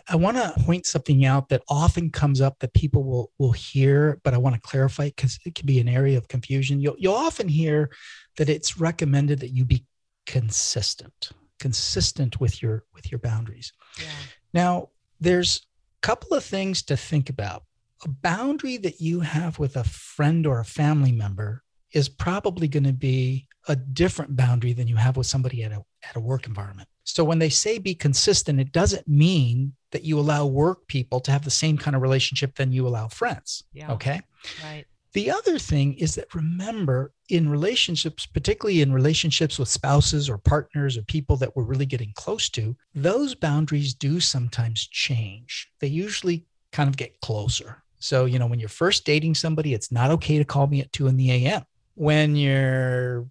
I 0.08 0.16
want 0.16 0.36
to 0.36 0.52
point 0.64 0.84
something 0.86 1.24
out 1.24 1.48
that 1.48 1.62
often 1.68 2.10
comes 2.10 2.40
up 2.40 2.58
that 2.58 2.73
people 2.74 3.04
will 3.04 3.32
will 3.38 3.52
hear, 3.52 4.20
but 4.22 4.34
I 4.34 4.38
want 4.38 4.54
to 4.54 4.60
clarify 4.60 5.06
because 5.06 5.38
it 5.46 5.54
can 5.54 5.66
be 5.66 5.80
an 5.80 5.88
area 5.88 6.18
of 6.18 6.28
confusion. 6.28 6.80
You'll 6.80 6.96
you'll 6.98 7.14
often 7.14 7.48
hear 7.48 7.90
that 8.36 8.48
it's 8.48 8.78
recommended 8.78 9.40
that 9.40 9.50
you 9.50 9.64
be 9.64 9.86
consistent, 10.26 11.30
consistent 11.58 12.40
with 12.40 12.62
your 12.62 12.84
with 12.94 13.10
your 13.10 13.20
boundaries. 13.20 13.72
Yeah. 13.98 14.08
Now, 14.52 14.88
there's 15.20 15.66
a 16.02 16.06
couple 16.06 16.36
of 16.36 16.44
things 16.44 16.82
to 16.82 16.96
think 16.96 17.30
about. 17.30 17.64
A 18.04 18.08
boundary 18.08 18.76
that 18.78 19.00
you 19.00 19.20
have 19.20 19.58
with 19.58 19.76
a 19.76 19.84
friend 19.84 20.46
or 20.46 20.60
a 20.60 20.64
family 20.64 21.12
member 21.12 21.62
is 21.92 22.08
probably 22.08 22.68
going 22.68 22.84
to 22.84 22.92
be 22.92 23.46
a 23.68 23.76
different 23.76 24.36
boundary 24.36 24.72
than 24.72 24.88
you 24.88 24.96
have 24.96 25.16
with 25.16 25.26
somebody 25.26 25.62
at 25.62 25.72
a, 25.72 25.82
at 26.08 26.16
a 26.16 26.20
work 26.20 26.46
environment. 26.46 26.88
So 27.04 27.24
when 27.24 27.38
they 27.38 27.48
say 27.48 27.78
be 27.78 27.94
consistent, 27.94 28.60
it 28.60 28.72
doesn't 28.72 29.08
mean 29.08 29.74
that 29.94 30.04
you 30.04 30.18
allow 30.18 30.44
work 30.44 30.86
people 30.88 31.20
to 31.20 31.30
have 31.30 31.44
the 31.44 31.50
same 31.50 31.78
kind 31.78 31.94
of 31.94 32.02
relationship 32.02 32.56
than 32.56 32.72
you 32.72 32.86
allow 32.86 33.06
friends. 33.06 33.62
Yeah. 33.72 33.92
Okay. 33.92 34.20
Right. 34.62 34.84
The 35.12 35.30
other 35.30 35.56
thing 35.60 35.94
is 35.94 36.16
that 36.16 36.34
remember 36.34 37.12
in 37.28 37.48
relationships, 37.48 38.26
particularly 38.26 38.80
in 38.80 38.92
relationships 38.92 39.56
with 39.56 39.68
spouses 39.68 40.28
or 40.28 40.36
partners 40.36 40.98
or 40.98 41.02
people 41.02 41.36
that 41.36 41.54
we're 41.54 41.62
really 41.62 41.86
getting 41.86 42.12
close 42.16 42.48
to, 42.50 42.76
those 42.96 43.36
boundaries 43.36 43.94
do 43.94 44.18
sometimes 44.18 44.88
change. 44.88 45.70
They 45.78 45.86
usually 45.86 46.44
kind 46.72 46.88
of 46.88 46.96
get 46.96 47.20
closer. 47.20 47.80
So, 48.00 48.24
you 48.24 48.40
know, 48.40 48.48
when 48.48 48.58
you're 48.58 48.68
first 48.68 49.04
dating 49.04 49.36
somebody, 49.36 49.74
it's 49.74 49.92
not 49.92 50.10
okay 50.10 50.38
to 50.38 50.44
call 50.44 50.66
me 50.66 50.80
at 50.80 50.92
two 50.92 51.06
in 51.06 51.16
the 51.16 51.30
AM. 51.30 51.62
When 51.94 52.34
you're 52.34 53.28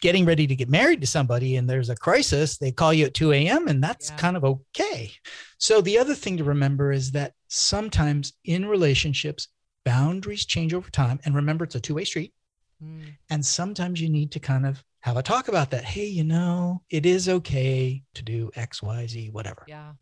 getting 0.00 0.24
ready 0.24 0.46
to 0.46 0.56
get 0.56 0.68
married 0.68 1.00
to 1.00 1.06
somebody 1.06 1.56
and 1.56 1.68
there's 1.68 1.90
a 1.90 1.96
crisis, 1.96 2.58
they 2.58 2.72
call 2.72 2.92
you 2.92 3.06
at 3.06 3.14
2 3.14 3.32
a.m. 3.32 3.68
and 3.68 3.82
that's 3.82 4.10
yeah. 4.10 4.16
kind 4.16 4.36
of 4.36 4.44
okay. 4.44 5.12
So 5.58 5.80
the 5.80 5.98
other 5.98 6.14
thing 6.14 6.36
to 6.38 6.44
remember 6.44 6.90
is 6.92 7.12
that 7.12 7.34
sometimes 7.48 8.32
in 8.44 8.66
relationships, 8.66 9.48
boundaries 9.84 10.46
change 10.46 10.74
over 10.74 10.90
time. 10.90 11.20
And 11.24 11.34
remember, 11.34 11.64
it's 11.64 11.74
a 11.74 11.80
two 11.80 11.94
way 11.94 12.04
street. 12.04 12.32
Mm. 12.82 13.16
And 13.28 13.44
sometimes 13.44 14.00
you 14.00 14.08
need 14.08 14.30
to 14.32 14.40
kind 14.40 14.66
of 14.66 14.82
have 15.00 15.16
a 15.16 15.22
talk 15.22 15.48
about 15.48 15.70
that. 15.70 15.84
Hey, 15.84 16.06
you 16.06 16.24
know, 16.24 16.82
it 16.90 17.06
is 17.06 17.28
okay 17.28 18.02
to 18.14 18.22
do 18.22 18.50
X, 18.54 18.82
Y, 18.82 19.06
Z, 19.06 19.30
whatever. 19.30 19.64
Yeah. 19.66 19.92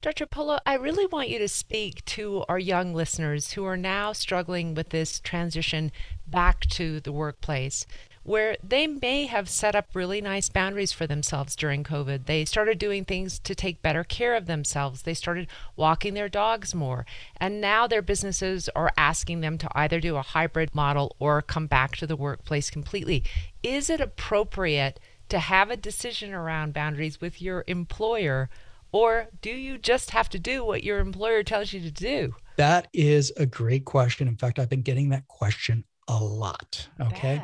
Dr. 0.00 0.26
Polo, 0.26 0.58
I 0.64 0.74
really 0.74 1.06
want 1.06 1.28
you 1.28 1.38
to 1.40 1.48
speak 1.48 2.04
to 2.04 2.44
our 2.48 2.58
young 2.58 2.94
listeners 2.94 3.52
who 3.52 3.64
are 3.64 3.76
now 3.76 4.12
struggling 4.12 4.74
with 4.74 4.90
this 4.90 5.18
transition 5.18 5.90
back 6.26 6.60
to 6.66 7.00
the 7.00 7.12
workplace 7.12 7.86
where 8.26 8.56
they 8.60 8.88
may 8.88 9.26
have 9.26 9.48
set 9.48 9.76
up 9.76 9.86
really 9.94 10.20
nice 10.20 10.48
boundaries 10.48 10.92
for 10.92 11.06
themselves 11.06 11.54
during 11.54 11.84
COVID. 11.84 12.26
They 12.26 12.44
started 12.44 12.76
doing 12.76 13.04
things 13.04 13.38
to 13.38 13.54
take 13.54 13.82
better 13.82 14.02
care 14.02 14.34
of 14.34 14.46
themselves. 14.46 15.02
They 15.02 15.14
started 15.14 15.46
walking 15.76 16.14
their 16.14 16.28
dogs 16.28 16.74
more. 16.74 17.06
And 17.36 17.60
now 17.60 17.86
their 17.86 18.02
businesses 18.02 18.68
are 18.74 18.92
asking 18.98 19.42
them 19.42 19.58
to 19.58 19.68
either 19.78 20.00
do 20.00 20.16
a 20.16 20.22
hybrid 20.22 20.74
model 20.74 21.14
or 21.20 21.40
come 21.40 21.68
back 21.68 21.94
to 21.96 22.06
the 22.06 22.16
workplace 22.16 22.68
completely. 22.68 23.22
Is 23.62 23.88
it 23.88 24.00
appropriate 24.00 24.98
to 25.28 25.38
have 25.38 25.70
a 25.70 25.76
decision 25.76 26.34
around 26.34 26.74
boundaries 26.74 27.20
with 27.20 27.40
your 27.40 27.62
employer? 27.68 28.50
Or 28.90 29.28
do 29.40 29.50
you 29.50 29.78
just 29.78 30.10
have 30.10 30.28
to 30.30 30.40
do 30.40 30.64
what 30.64 30.82
your 30.82 30.98
employer 30.98 31.44
tells 31.44 31.72
you 31.72 31.80
to 31.80 31.92
do? 31.92 32.34
That 32.56 32.88
is 32.92 33.32
a 33.36 33.46
great 33.46 33.84
question. 33.84 34.26
In 34.26 34.36
fact, 34.36 34.58
I've 34.58 34.70
been 34.70 34.82
getting 34.82 35.10
that 35.10 35.28
question 35.28 35.84
a 36.08 36.18
lot. 36.18 36.88
Okay. 37.00 37.40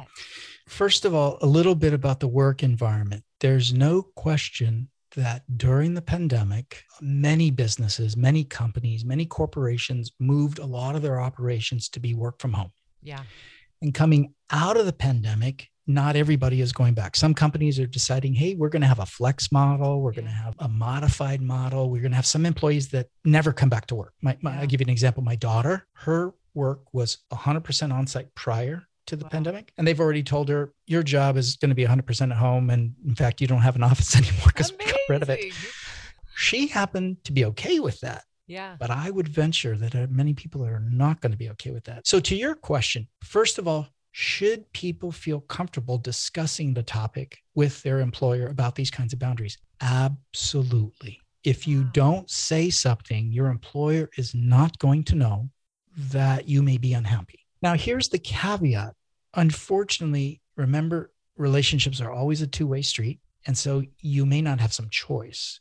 First 0.72 1.04
of 1.04 1.14
all, 1.14 1.36
a 1.42 1.46
little 1.46 1.74
bit 1.74 1.92
about 1.92 2.20
the 2.20 2.26
work 2.26 2.62
environment. 2.62 3.24
There's 3.40 3.74
no 3.74 4.00
question 4.00 4.88
that 5.14 5.42
during 5.58 5.92
the 5.92 6.00
pandemic, 6.00 6.84
many 6.98 7.50
businesses, 7.50 8.16
many 8.16 8.42
companies, 8.42 9.04
many 9.04 9.26
corporations 9.26 10.12
moved 10.18 10.58
a 10.58 10.64
lot 10.64 10.96
of 10.96 11.02
their 11.02 11.20
operations 11.20 11.90
to 11.90 12.00
be 12.00 12.14
work 12.14 12.40
from 12.40 12.54
home. 12.54 12.72
Yeah. 13.02 13.20
And 13.82 13.92
coming 13.92 14.32
out 14.50 14.78
of 14.78 14.86
the 14.86 14.94
pandemic, 14.94 15.68
not 15.86 16.16
everybody 16.16 16.62
is 16.62 16.72
going 16.72 16.94
back. 16.94 17.16
Some 17.16 17.34
companies 17.34 17.78
are 17.78 17.86
deciding, 17.86 18.32
hey, 18.32 18.54
we're 18.54 18.70
going 18.70 18.80
to 18.80 18.88
have 18.88 19.00
a 19.00 19.04
flex 19.04 19.52
model. 19.52 20.00
We're 20.00 20.12
going 20.12 20.24
to 20.24 20.30
have 20.30 20.54
a 20.58 20.68
modified 20.68 21.42
model. 21.42 21.90
We're 21.90 22.00
going 22.00 22.12
to 22.12 22.16
have 22.16 22.24
some 22.24 22.46
employees 22.46 22.88
that 22.92 23.08
never 23.26 23.52
come 23.52 23.68
back 23.68 23.88
to 23.88 23.94
work. 23.94 24.14
My, 24.22 24.38
my, 24.40 24.58
I'll 24.58 24.66
give 24.66 24.80
you 24.80 24.86
an 24.86 24.90
example. 24.90 25.22
My 25.22 25.36
daughter, 25.36 25.86
her 25.96 26.32
work 26.54 26.80
was 26.94 27.18
100% 27.30 27.92
on 27.92 28.06
site 28.06 28.34
prior 28.34 28.88
to 29.06 29.16
the 29.16 29.24
Wow. 29.24 29.30
pandemic. 29.30 29.72
And 29.76 29.86
they've 29.86 29.98
already 30.00 30.22
told 30.22 30.48
her, 30.48 30.72
your 30.86 31.02
job 31.02 31.36
is 31.36 31.56
going 31.56 31.70
to 31.70 31.74
be 31.74 31.84
100% 31.84 32.30
at 32.30 32.36
home. 32.36 32.70
And 32.70 32.94
in 33.06 33.14
fact, 33.14 33.40
you 33.40 33.46
don't 33.46 33.62
have 33.62 33.76
an 33.76 33.82
office 33.90 34.14
anymore 34.16 34.46
because 34.46 34.72
we 34.72 34.84
got 34.84 34.96
rid 35.08 35.22
of 35.22 35.30
it. 35.30 35.54
She 36.34 36.66
happened 36.66 37.22
to 37.24 37.32
be 37.32 37.44
okay 37.46 37.80
with 37.80 38.00
that. 38.00 38.24
Yeah. 38.46 38.76
But 38.78 38.90
I 38.90 39.10
would 39.10 39.28
venture 39.28 39.76
that 39.76 39.94
uh, 39.94 40.06
many 40.10 40.34
people 40.34 40.64
are 40.64 40.80
not 40.80 41.20
going 41.20 41.32
to 41.32 41.38
be 41.38 41.48
okay 41.50 41.70
with 41.70 41.84
that. 41.84 42.06
So, 42.06 42.20
to 42.20 42.34
your 42.36 42.54
question, 42.54 43.06
first 43.22 43.58
of 43.58 43.68
all, 43.68 43.88
should 44.10 44.70
people 44.72 45.10
feel 45.12 45.40
comfortable 45.40 45.96
discussing 45.96 46.74
the 46.74 46.82
topic 46.82 47.38
with 47.54 47.82
their 47.82 48.00
employer 48.00 48.48
about 48.48 48.74
these 48.74 48.90
kinds 48.90 49.12
of 49.12 49.18
boundaries? 49.18 49.56
Absolutely. 49.80 51.18
If 51.44 51.66
you 51.66 51.82
Wow. 51.82 51.90
don't 51.92 52.30
say 52.30 52.68
something, 52.70 53.32
your 53.32 53.48
employer 53.48 54.10
is 54.16 54.34
not 54.34 54.78
going 54.78 55.04
to 55.04 55.14
know 55.14 55.50
that 55.96 56.48
you 56.48 56.62
may 56.62 56.78
be 56.78 56.92
unhappy. 56.94 57.41
Now, 57.62 57.74
here's 57.74 58.08
the 58.08 58.18
caveat. 58.18 58.94
Unfortunately, 59.34 60.40
remember, 60.56 61.12
relationships 61.36 62.00
are 62.00 62.10
always 62.10 62.42
a 62.42 62.46
two 62.46 62.66
way 62.66 62.82
street. 62.82 63.20
And 63.46 63.56
so 63.58 63.82
you 64.00 64.24
may 64.26 64.40
not 64.40 64.60
have 64.60 64.72
some 64.72 64.88
choice. 64.90 65.58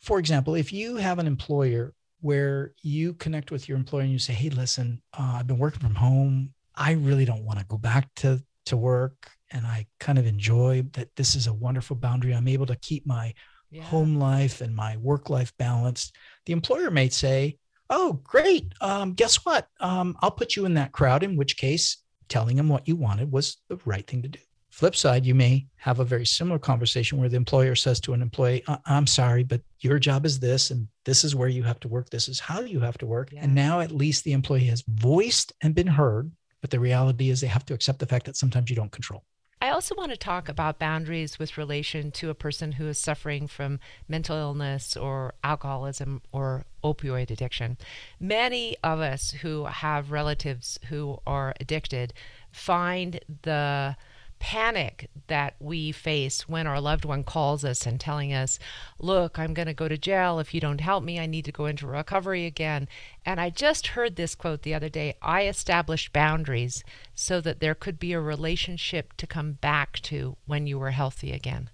For 0.00 0.18
example, 0.18 0.54
if 0.54 0.72
you 0.72 0.96
have 0.96 1.18
an 1.18 1.26
employer 1.26 1.94
where 2.20 2.72
you 2.82 3.14
connect 3.14 3.50
with 3.50 3.68
your 3.68 3.76
employer 3.78 4.02
and 4.02 4.12
you 4.12 4.18
say, 4.18 4.32
Hey, 4.32 4.50
listen, 4.50 5.02
uh, 5.18 5.36
I've 5.38 5.46
been 5.46 5.58
working 5.58 5.80
from 5.80 5.94
home. 5.94 6.52
I 6.74 6.92
really 6.92 7.24
don't 7.24 7.44
want 7.44 7.58
to 7.58 7.64
go 7.66 7.78
back 7.78 8.08
to, 8.16 8.42
to 8.66 8.76
work. 8.76 9.30
And 9.50 9.66
I 9.66 9.86
kind 10.00 10.18
of 10.18 10.26
enjoy 10.26 10.82
that 10.92 11.14
this 11.16 11.34
is 11.36 11.46
a 11.46 11.54
wonderful 11.54 11.96
boundary. 11.96 12.34
I'm 12.34 12.48
able 12.48 12.66
to 12.66 12.76
keep 12.76 13.06
my 13.06 13.32
Yeah. 13.70 13.82
home 13.84 14.16
life 14.18 14.60
and 14.60 14.74
my 14.74 14.96
work 14.96 15.30
life 15.30 15.52
balanced. 15.58 16.14
The 16.44 16.52
employer 16.52 16.90
may 16.90 17.08
say, 17.08 17.58
Oh, 17.88 18.20
great. 18.24 18.72
Um, 18.80 19.12
guess 19.12 19.44
what? 19.44 19.68
Um, 19.80 20.16
I'll 20.20 20.30
put 20.30 20.56
you 20.56 20.64
in 20.64 20.74
that 20.74 20.92
crowd, 20.92 21.22
in 21.22 21.36
which 21.36 21.56
case, 21.56 21.98
telling 22.28 22.56
them 22.56 22.68
what 22.68 22.88
you 22.88 22.96
wanted 22.96 23.30
was 23.30 23.58
the 23.68 23.78
right 23.84 24.06
thing 24.06 24.22
to 24.22 24.28
do. 24.28 24.40
Flip 24.70 24.94
side, 24.94 25.24
you 25.24 25.34
may 25.34 25.66
have 25.76 26.00
a 26.00 26.04
very 26.04 26.26
similar 26.26 26.58
conversation 26.58 27.18
where 27.18 27.28
the 27.28 27.36
employer 27.36 27.74
says 27.74 27.98
to 28.00 28.12
an 28.12 28.20
employee, 28.20 28.62
"I- 28.68 28.78
I'm 28.84 29.06
sorry, 29.06 29.42
but 29.42 29.62
your 29.80 29.98
job 29.98 30.26
is 30.26 30.38
this, 30.38 30.70
and 30.70 30.88
this 31.04 31.24
is 31.24 31.34
where 31.34 31.48
you 31.48 31.62
have 31.62 31.80
to 31.80 31.88
work. 31.88 32.10
This 32.10 32.28
is 32.28 32.40
how 32.40 32.60
you 32.60 32.80
have 32.80 32.98
to 32.98 33.06
work. 33.06 33.30
Yeah. 33.32 33.44
And 33.44 33.54
now 33.54 33.80
at 33.80 33.90
least 33.90 34.24
the 34.24 34.32
employee 34.32 34.66
has 34.66 34.84
voiced 34.86 35.52
and 35.62 35.74
been 35.74 35.86
heard. 35.86 36.30
But 36.60 36.70
the 36.70 36.80
reality 36.80 37.30
is 37.30 37.40
they 37.40 37.46
have 37.46 37.64
to 37.66 37.74
accept 37.74 38.00
the 38.00 38.06
fact 38.06 38.26
that 38.26 38.36
sometimes 38.36 38.68
you 38.68 38.76
don't 38.76 38.90
control. 38.90 39.24
I 39.60 39.70
also 39.70 39.94
want 39.94 40.10
to 40.10 40.18
talk 40.18 40.48
about 40.48 40.78
boundaries 40.78 41.38
with 41.38 41.56
relation 41.56 42.10
to 42.12 42.28
a 42.28 42.34
person 42.34 42.72
who 42.72 42.88
is 42.88 42.98
suffering 42.98 43.46
from 43.46 43.80
mental 44.06 44.36
illness 44.36 44.96
or 44.96 45.34
alcoholism 45.42 46.20
or 46.30 46.66
opioid 46.84 47.30
addiction. 47.30 47.78
Many 48.20 48.76
of 48.84 49.00
us 49.00 49.30
who 49.30 49.64
have 49.64 50.12
relatives 50.12 50.78
who 50.88 51.20
are 51.26 51.54
addicted 51.58 52.12
find 52.52 53.20
the 53.42 53.96
panic 54.38 55.08
that 55.26 55.54
we 55.58 55.92
face 55.92 56.48
when 56.48 56.66
our 56.66 56.80
loved 56.80 57.04
one 57.04 57.24
calls 57.24 57.64
us 57.64 57.86
and 57.86 58.00
telling 58.00 58.32
us, 58.32 58.58
Look, 58.98 59.38
I'm 59.38 59.54
going 59.54 59.66
to 59.66 59.74
go 59.74 59.88
to 59.88 59.98
jail 59.98 60.38
if 60.38 60.54
you 60.54 60.60
don't 60.60 60.80
help 60.80 61.04
me. 61.04 61.18
I 61.18 61.26
need 61.26 61.44
to 61.46 61.52
go 61.52 61.66
into 61.66 61.86
recovery 61.86 62.46
again. 62.46 62.88
And 63.24 63.40
I 63.40 63.50
just 63.50 63.88
heard 63.88 64.16
this 64.16 64.34
quote 64.34 64.62
the 64.62 64.74
other 64.74 64.88
day 64.88 65.14
I 65.20 65.46
established 65.46 66.12
boundaries 66.12 66.84
so 67.14 67.40
that 67.40 67.60
there 67.60 67.74
could 67.74 67.98
be 67.98 68.12
a 68.12 68.20
relationship 68.20 69.14
to 69.18 69.26
come 69.26 69.52
back 69.52 70.00
to 70.02 70.36
when 70.46 70.66
you 70.66 70.78
were 70.78 70.92
healthy 70.92 71.32
again. 71.32 71.70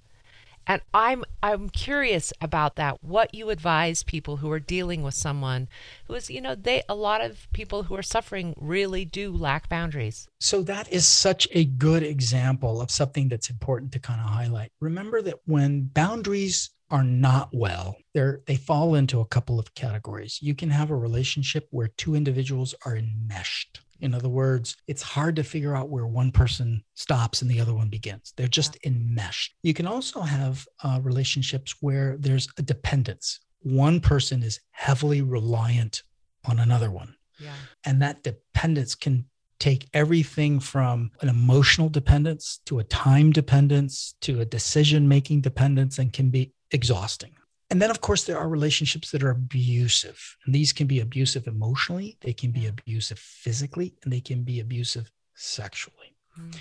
And 0.67 0.81
I'm 0.95 1.25
I'm 1.43 1.69
curious 1.71 2.33
about 2.41 2.77
that. 2.77 3.03
What 3.03 3.35
you 3.35 3.51
advise 3.51 4.03
people 4.03 4.37
who 4.37 4.51
are 4.51 4.61
dealing 4.61 5.03
with 5.03 5.15
someone 5.15 5.69
who 6.07 6.15
is, 6.15 6.31
you 6.31 6.41
know, 6.41 6.55
they 6.55 6.83
a 6.89 6.95
lot 6.95 7.21
of 7.21 7.49
people 7.53 7.85
who 7.85 7.97
are 7.97 8.03
suffering 8.03 8.55
really 8.57 9.05
do 9.05 9.33
lack 9.33 9.69
boundaries. 9.69 10.29
So 10.41 10.63
that 10.63 10.93
is 10.93 11.07
such 11.07 11.49
a 11.53 11.65
good 11.65 12.03
example 12.03 12.81
of 12.81 12.91
something 12.91 13.29
that's 13.29 13.51
important 13.51 13.93
to 13.93 13.99
kind 13.99 14.21
of 14.21 14.27
highlight. 14.27 14.71
Remember 14.81 15.21
that 15.23 15.41
when 15.47 15.91
boundaries 15.93 16.71
are 16.91 17.05
not 17.05 17.49
well, 17.53 17.97
they're 18.15 18.43
they 18.47 18.57
fall 18.57 18.95
into 18.95 19.21
a 19.21 19.27
couple 19.27 19.59
of 19.59 19.75
categories. 19.75 20.39
You 20.43 20.55
can 20.55 20.71
have 20.71 20.91
a 20.91 20.97
relationship 20.97 21.67
where 21.71 21.89
two 21.89 22.15
individuals 22.15 22.75
are 22.85 22.97
enmeshed. 22.97 23.81
In 24.03 24.15
other 24.15 24.29
words, 24.29 24.77
it's 24.87 25.01
hard 25.03 25.37
to 25.37 25.45
figure 25.45 25.75
out 25.75 25.89
where 25.89 26.07
one 26.07 26.33
person 26.33 26.83
stops 26.95 27.41
and 27.41 27.51
the 27.51 27.61
other 27.61 27.73
one 27.73 27.89
begins. 27.89 28.35
They're 28.37 28.49
just 28.49 28.77
enmeshed. 28.85 29.55
You 29.63 29.73
can 29.73 29.87
also 29.87 30.21
have 30.21 30.67
uh, 30.83 31.01
relationships 31.03 31.77
where 31.81 32.17
there's 32.19 32.49
a 32.59 32.63
dependence. 32.63 33.41
One 33.61 34.01
person 34.01 34.43
is 34.43 34.61
heavily 34.73 35.23
reliant 35.23 36.03
on 36.45 36.59
another 36.59 36.91
one 36.91 37.15
Yeah. 37.39 37.55
and 37.85 38.03
that 38.03 38.23
dependence 38.25 38.95
can 38.97 39.27
take 39.61 39.89
everything 39.95 40.59
from 40.59 41.13
an 41.21 41.29
emotional 41.29 41.89
dependence 41.89 42.59
to 42.67 42.81
a 42.81 42.85
time 42.85 43.31
dependence 43.31 44.17
to 44.23 44.41
a 44.41 44.45
decision 44.45 45.07
making 45.07 45.41
dependence 45.43 46.01
and 46.01 46.13
can 46.13 46.31
be 46.31 46.53
exhausting. 46.73 47.37
And 47.73 47.81
then, 47.81 47.91
of 47.91 48.03
course, 48.03 48.25
there 48.25 48.37
are 48.37 48.51
relationships 48.51 49.11
that 49.13 49.23
are 49.23 49.31
abusive. 49.31 50.37
And 50.45 50.55
these 50.55 50.75
can 50.75 50.87
be 50.87 51.01
abusive 51.01 51.47
emotionally, 51.47 52.19
they 52.21 52.35
can 52.35 52.51
be 52.51 52.67
abusive 52.67 53.19
physically, 53.19 53.95
and 54.05 54.13
they 54.13 54.21
can 54.21 54.43
be 54.43 54.61
abusive 54.61 55.11
sexually. 55.35 56.15
Mm. 56.39 56.55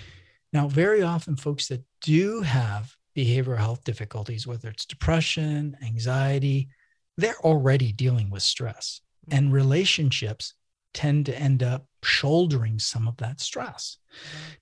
Now, 0.54 0.70
very 0.70 1.02
often, 1.02 1.36
folks 1.36 1.68
that 1.68 1.84
do 2.02 2.40
have 2.44 2.96
behavioral 3.14 3.58
health 3.58 3.84
difficulties, 3.84 4.48
whether 4.48 4.70
it's 4.70 4.86
depression, 4.86 5.76
anxiety, 5.84 6.70
they're 7.18 7.42
already 7.44 7.92
dealing 7.92 8.30
with 8.30 8.42
stress. 8.42 9.02
And 9.30 9.52
relationships 9.52 10.54
tend 10.94 11.26
to 11.26 11.38
end 11.38 11.62
up 11.62 11.88
shouldering 12.04 12.80
some 12.80 13.10
of 13.10 13.18
that 13.18 13.42
stress. 13.42 13.98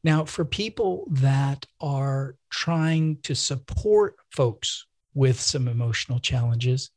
Now, 0.03 0.25
for 0.25 0.45
people 0.45 1.07
that 1.11 1.67
are 1.79 2.37
trying 2.49 3.17
to 3.21 3.35
support 3.35 4.15
folks 4.31 4.87
with 5.19 5.37
some 5.37 5.67
emotional 5.67 6.17
challenges, 6.17 6.91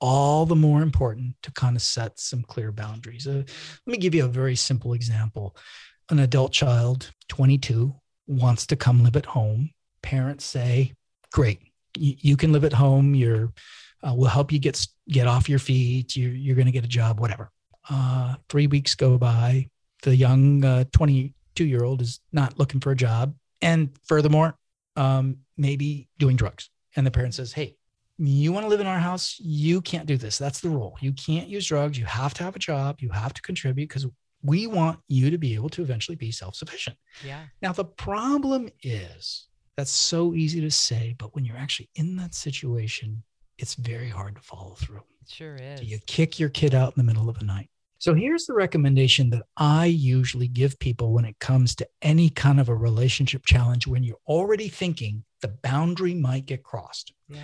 all 0.00 0.44
the 0.46 0.56
more 0.56 0.82
important 0.82 1.36
to 1.44 1.52
kind 1.52 1.76
of 1.76 1.82
set 1.82 2.18
some 2.18 2.42
clear 2.42 2.72
boundaries. 2.72 3.24
Uh, 3.24 3.44
let 3.86 3.86
me 3.86 3.98
give 3.98 4.16
you 4.16 4.24
a 4.24 4.28
very 4.28 4.56
simple 4.56 4.94
example. 4.94 5.56
An 6.10 6.18
adult 6.18 6.50
child, 6.52 7.12
22, 7.28 7.94
wants 8.26 8.66
to 8.66 8.74
come 8.74 9.04
live 9.04 9.14
at 9.14 9.26
home. 9.26 9.70
Parents 10.02 10.44
say, 10.44 10.94
"Great, 11.32 11.60
you, 11.96 12.16
you 12.18 12.36
can 12.36 12.50
live 12.50 12.64
at 12.64 12.72
home. 12.72 13.14
You're, 13.14 13.52
uh, 14.02 14.12
we'll 14.12 14.28
help 14.28 14.50
you 14.50 14.58
get 14.58 14.84
get 15.08 15.28
off 15.28 15.48
your 15.48 15.60
feet. 15.60 16.16
You're, 16.16 16.34
you're 16.34 16.56
going 16.56 16.66
to 16.66 16.72
get 16.72 16.84
a 16.84 16.98
job, 16.98 17.20
whatever." 17.20 17.52
Uh, 17.88 18.34
three 18.48 18.66
weeks 18.66 18.96
go 18.96 19.18
by. 19.18 19.68
The 20.02 20.16
young 20.16 20.84
22 20.90 21.64
year 21.64 21.84
old 21.84 22.02
is 22.02 22.18
not 22.32 22.58
looking 22.58 22.80
for 22.80 22.90
a 22.90 22.96
job, 22.96 23.36
and 23.60 23.90
furthermore, 24.08 24.58
um, 24.96 25.36
maybe 25.56 26.08
doing 26.18 26.34
drugs. 26.34 26.71
And 26.96 27.06
the 27.06 27.10
parent 27.10 27.34
says, 27.34 27.52
"Hey, 27.52 27.76
you 28.18 28.52
want 28.52 28.64
to 28.64 28.68
live 28.68 28.80
in 28.80 28.86
our 28.86 28.98
house? 28.98 29.38
You 29.40 29.80
can't 29.80 30.06
do 30.06 30.16
this. 30.16 30.38
That's 30.38 30.60
the 30.60 30.70
rule. 30.70 30.96
You 31.00 31.12
can't 31.12 31.48
use 31.48 31.66
drugs. 31.66 31.98
You 31.98 32.04
have 32.04 32.34
to 32.34 32.44
have 32.44 32.56
a 32.56 32.58
job. 32.60 33.00
You 33.00 33.10
have 33.10 33.34
to 33.34 33.42
contribute 33.42 33.88
because 33.88 34.06
we 34.42 34.66
want 34.66 34.98
you 35.08 35.30
to 35.30 35.38
be 35.38 35.54
able 35.54 35.70
to 35.70 35.82
eventually 35.82 36.16
be 36.16 36.30
self 36.30 36.54
sufficient." 36.54 36.96
Yeah. 37.24 37.46
Now, 37.60 37.72
the 37.72 37.84
problem 37.84 38.68
is 38.82 39.48
that's 39.76 39.90
so 39.90 40.34
easy 40.34 40.60
to 40.60 40.70
say, 40.70 41.14
but 41.18 41.34
when 41.34 41.44
you're 41.44 41.56
actually 41.56 41.88
in 41.94 42.16
that 42.16 42.34
situation, 42.34 43.22
it's 43.58 43.74
very 43.74 44.08
hard 44.08 44.34
to 44.36 44.42
follow 44.42 44.74
through. 44.74 45.02
It 45.22 45.30
sure 45.30 45.56
is. 45.56 45.80
Do 45.80 45.86
you 45.86 45.98
kick 46.06 46.38
your 46.38 46.48
kid 46.48 46.74
out 46.74 46.96
in 46.96 47.00
the 47.00 47.04
middle 47.04 47.28
of 47.28 47.38
the 47.38 47.44
night? 47.44 47.70
So 48.02 48.14
here's 48.14 48.46
the 48.46 48.52
recommendation 48.52 49.30
that 49.30 49.44
I 49.56 49.86
usually 49.86 50.48
give 50.48 50.76
people 50.80 51.12
when 51.12 51.24
it 51.24 51.38
comes 51.38 51.76
to 51.76 51.88
any 52.02 52.30
kind 52.30 52.58
of 52.58 52.68
a 52.68 52.74
relationship 52.74 53.44
challenge 53.46 53.86
when 53.86 54.02
you're 54.02 54.18
already 54.26 54.66
thinking 54.66 55.22
the 55.40 55.46
boundary 55.46 56.12
might 56.12 56.46
get 56.46 56.64
crossed. 56.64 57.12
Yeah. 57.28 57.38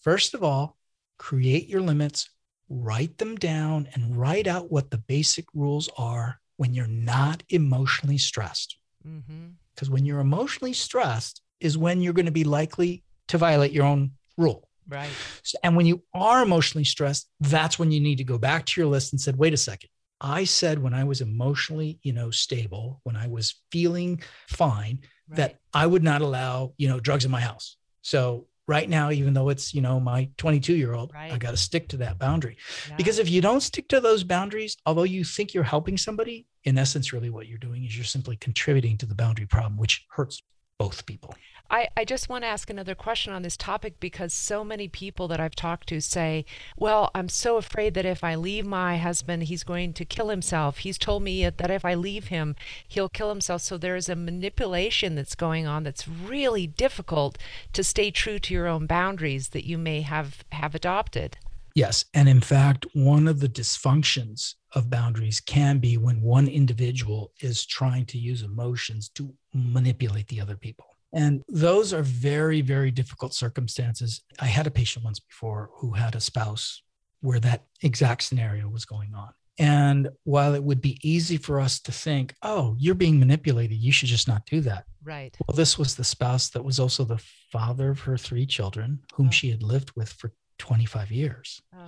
First 0.00 0.34
of 0.34 0.42
all, 0.42 0.76
create 1.18 1.68
your 1.68 1.82
limits, 1.82 2.28
write 2.68 3.18
them 3.18 3.36
down, 3.36 3.86
and 3.94 4.16
write 4.16 4.48
out 4.48 4.72
what 4.72 4.90
the 4.90 4.98
basic 4.98 5.44
rules 5.54 5.88
are 5.96 6.40
when 6.56 6.74
you're 6.74 6.88
not 6.88 7.44
emotionally 7.50 8.18
stressed. 8.18 8.78
Mm-hmm. 9.06 9.50
Because 9.72 9.88
when 9.88 10.04
you're 10.04 10.18
emotionally 10.18 10.72
stressed 10.72 11.42
is 11.60 11.78
when 11.78 12.00
you're 12.00 12.12
going 12.12 12.26
to 12.26 12.32
be 12.32 12.42
likely 12.42 13.04
to 13.28 13.38
violate 13.38 13.70
your 13.70 13.84
own 13.84 14.10
rule. 14.36 14.68
Right. 14.88 15.10
So- 15.44 15.58
And 15.62 15.76
when 15.76 15.86
you 15.86 16.02
are 16.12 16.42
emotionally 16.42 16.82
stressed, 16.86 17.28
that's 17.38 17.78
when 17.78 17.92
you 17.92 18.00
need 18.00 18.18
to 18.18 18.24
go 18.24 18.36
back 18.36 18.66
to 18.66 18.80
your 18.80 18.90
list 18.90 19.12
and 19.12 19.20
said, 19.20 19.36
wait 19.36 19.54
a 19.54 19.56
second. 19.56 19.90
I 20.22 20.44
said 20.44 20.80
when 20.82 20.94
I 20.94 21.04
was 21.04 21.20
emotionally, 21.20 21.98
you 22.02 22.12
know, 22.12 22.30
stable, 22.30 23.00
when 23.02 23.16
I 23.16 23.26
was 23.26 23.54
feeling 23.70 24.22
fine, 24.48 25.00
Right. 25.28 25.36
that 25.36 25.60
I 25.74 25.86
would 25.86 26.02
not 26.02 26.20
allow, 26.20 26.74
you 26.78 26.88
know, 26.88 27.00
drugs 27.00 27.24
in 27.24 27.30
my 27.30 27.40
house. 27.40 27.76
So 28.02 28.46
right 28.68 28.88
now, 28.88 29.10
even 29.10 29.34
though 29.34 29.48
it's, 29.48 29.72
you 29.74 29.80
know, 29.80 29.98
my 29.98 30.28
22 30.36 30.74
year 30.74 30.94
old, 30.94 31.12
I 31.14 31.38
got 31.38 31.50
to 31.52 31.56
stick 31.56 31.88
to 31.88 31.96
that 31.98 32.18
boundary. 32.18 32.56
Yeah. 32.88 32.96
Because 32.96 33.18
if 33.18 33.28
you 33.30 33.40
don't 33.40 33.60
stick 33.60 33.88
to 33.88 34.00
those 34.00 34.24
boundaries, 34.24 34.76
although 34.86 35.02
you 35.04 35.24
think 35.24 35.54
you're 35.54 35.64
helping 35.64 35.96
somebody, 35.96 36.46
in 36.64 36.78
essence, 36.78 37.12
really 37.12 37.30
what 37.30 37.46
you're 37.48 37.58
doing 37.58 37.84
is 37.84 37.96
you're 37.96 38.04
simply 38.04 38.36
contributing 38.36 38.96
to 38.98 39.06
the 39.06 39.14
boundary 39.14 39.46
problem, 39.46 39.76
which 39.76 40.06
hurts 40.10 40.42
both 40.82 41.06
people. 41.06 41.34
I, 41.70 41.88
I 41.96 42.04
just 42.04 42.28
want 42.28 42.44
to 42.44 42.48
ask 42.48 42.68
another 42.68 42.94
question 42.94 43.32
on 43.32 43.42
this 43.42 43.56
topic 43.56 43.98
because 43.98 44.34
so 44.34 44.62
many 44.62 44.88
people 44.88 45.26
that 45.28 45.40
I've 45.40 45.54
talked 45.54 45.88
to 45.88 46.00
say, 46.00 46.44
Well, 46.76 47.10
I'm 47.14 47.30
so 47.30 47.56
afraid 47.56 47.94
that 47.94 48.04
if 48.04 48.22
I 48.22 48.34
leave 48.34 48.66
my 48.66 48.98
husband, 48.98 49.44
he's 49.44 49.64
going 49.64 49.94
to 49.94 50.04
kill 50.04 50.28
himself. 50.28 50.78
He's 50.78 50.98
told 50.98 51.22
me 51.22 51.48
that 51.48 51.70
if 51.70 51.84
I 51.84 51.94
leave 51.94 52.26
him, 52.28 52.56
he'll 52.86 53.08
kill 53.08 53.30
himself. 53.30 53.62
So 53.62 53.78
there 53.78 53.96
is 53.96 54.10
a 54.10 54.16
manipulation 54.16 55.14
that's 55.14 55.34
going 55.34 55.66
on 55.66 55.84
that's 55.84 56.06
really 56.06 56.66
difficult 56.66 57.38
to 57.72 57.82
stay 57.82 58.10
true 58.10 58.38
to 58.40 58.52
your 58.52 58.66
own 58.66 58.86
boundaries 58.86 59.48
that 59.50 59.66
you 59.66 59.78
may 59.78 60.02
have, 60.02 60.44
have 60.52 60.74
adopted. 60.74 61.38
Yes. 61.74 62.04
And 62.12 62.28
in 62.28 62.40
fact, 62.40 62.86
one 62.92 63.26
of 63.26 63.40
the 63.40 63.48
dysfunctions 63.48 64.56
of 64.74 64.90
boundaries 64.90 65.40
can 65.40 65.78
be 65.78 65.96
when 65.96 66.20
one 66.20 66.48
individual 66.48 67.32
is 67.40 67.64
trying 67.64 68.04
to 68.06 68.18
use 68.18 68.42
emotions 68.42 69.08
to 69.10 69.32
manipulate 69.54 70.28
the 70.28 70.40
other 70.40 70.56
people. 70.56 70.86
And 71.12 71.42
those 71.48 71.92
are 71.92 72.02
very, 72.02 72.62
very 72.62 72.90
difficult 72.90 73.34
circumstances. 73.34 74.22
I 74.40 74.46
had 74.46 74.66
a 74.66 74.70
patient 74.70 75.04
once 75.04 75.20
before 75.20 75.70
who 75.76 75.92
had 75.92 76.14
a 76.14 76.20
spouse 76.20 76.82
where 77.20 77.40
that 77.40 77.64
exact 77.82 78.22
scenario 78.22 78.68
was 78.68 78.84
going 78.84 79.14
on. 79.14 79.30
And 79.58 80.08
while 80.24 80.54
it 80.54 80.64
would 80.64 80.80
be 80.80 80.98
easy 81.02 81.36
for 81.36 81.60
us 81.60 81.78
to 81.80 81.92
think, 81.92 82.34
oh, 82.42 82.74
you're 82.78 82.94
being 82.94 83.20
manipulated, 83.20 83.76
you 83.76 83.92
should 83.92 84.08
just 84.08 84.26
not 84.26 84.46
do 84.46 84.62
that. 84.62 84.84
Right. 85.04 85.36
Well, 85.46 85.54
this 85.54 85.78
was 85.78 85.94
the 85.94 86.04
spouse 86.04 86.48
that 86.50 86.64
was 86.64 86.80
also 86.80 87.04
the 87.04 87.22
father 87.50 87.90
of 87.90 88.00
her 88.00 88.16
three 88.16 88.46
children, 88.46 89.00
whom 89.14 89.28
oh. 89.28 89.30
she 89.30 89.50
had 89.50 89.62
lived 89.62 89.92
with 89.94 90.08
for 90.08 90.32
25 90.58 91.10
years. 91.10 91.60
Oh. 91.76 91.86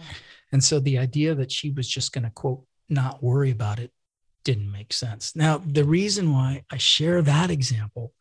And 0.52 0.62
so 0.62 0.78
the 0.78 0.98
idea 0.98 1.34
that 1.34 1.50
she 1.50 1.70
was 1.70 1.88
just 1.88 2.12
going 2.12 2.24
to, 2.24 2.30
quote, 2.30 2.64
not 2.90 3.22
worry 3.22 3.50
about 3.50 3.78
it 3.78 3.90
didn't 4.44 4.70
make 4.70 4.92
sense. 4.92 5.34
Now, 5.34 5.58
the 5.58 5.84
reason 5.84 6.32
why 6.32 6.64
I 6.70 6.76
share 6.76 7.22
that 7.22 7.50
example 7.50 8.12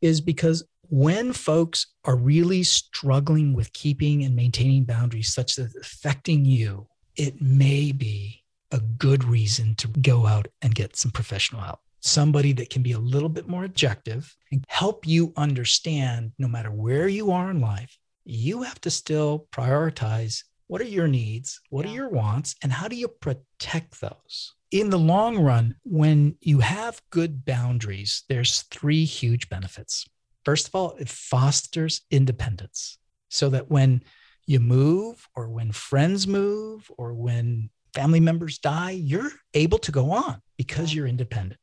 is 0.00 0.20
because 0.20 0.64
when 0.88 1.32
folks 1.32 1.86
are 2.04 2.16
really 2.16 2.62
struggling 2.62 3.54
with 3.54 3.72
keeping 3.72 4.24
and 4.24 4.34
maintaining 4.34 4.84
boundaries 4.84 5.32
such 5.32 5.56
that 5.56 5.66
it's 5.66 5.76
affecting 5.76 6.44
you, 6.44 6.88
it 7.16 7.40
may 7.40 7.92
be 7.92 8.42
a 8.72 8.80
good 8.80 9.24
reason 9.24 9.74
to 9.76 9.88
go 9.88 10.26
out 10.26 10.48
and 10.62 10.74
get 10.74 10.96
some 10.96 11.10
professional 11.10 11.60
help. 11.60 11.80
Somebody 12.00 12.52
that 12.54 12.70
can 12.70 12.82
be 12.82 12.92
a 12.92 12.98
little 12.98 13.28
bit 13.28 13.46
more 13.46 13.64
objective 13.64 14.34
and 14.50 14.64
help 14.68 15.06
you 15.06 15.32
understand 15.36 16.32
no 16.38 16.48
matter 16.48 16.70
where 16.70 17.08
you 17.08 17.30
are 17.30 17.50
in 17.50 17.60
life, 17.60 17.98
you 18.24 18.62
have 18.62 18.80
to 18.80 18.90
still 18.90 19.46
prioritize 19.52 20.42
what 20.66 20.80
are 20.80 20.84
your 20.84 21.08
needs, 21.08 21.60
what 21.70 21.84
yeah. 21.84 21.90
are 21.90 21.94
your 21.94 22.08
wants, 22.08 22.54
and 22.62 22.72
how 22.72 22.88
do 22.88 22.96
you 22.96 23.08
protect 23.08 24.00
those? 24.00 24.54
In 24.70 24.90
the 24.90 24.98
long 24.98 25.38
run, 25.38 25.74
when 25.82 26.36
you 26.40 26.60
have 26.60 27.02
good 27.10 27.44
boundaries, 27.44 28.24
there's 28.28 28.62
three 28.62 29.04
huge 29.04 29.48
benefits. 29.48 30.06
First 30.44 30.68
of 30.68 30.74
all, 30.74 30.96
it 30.98 31.08
fosters 31.08 32.02
independence 32.10 32.98
so 33.28 33.48
that 33.50 33.70
when 33.70 34.02
you 34.46 34.60
move 34.60 35.28
or 35.34 35.48
when 35.48 35.72
friends 35.72 36.26
move 36.26 36.90
or 36.96 37.14
when 37.14 37.70
family 37.94 38.20
members 38.20 38.58
die, 38.58 38.92
you're 38.92 39.30
able 39.54 39.78
to 39.78 39.92
go 39.92 40.10
on 40.12 40.40
because 40.56 40.94
you're 40.94 41.06
independent. 41.06 41.60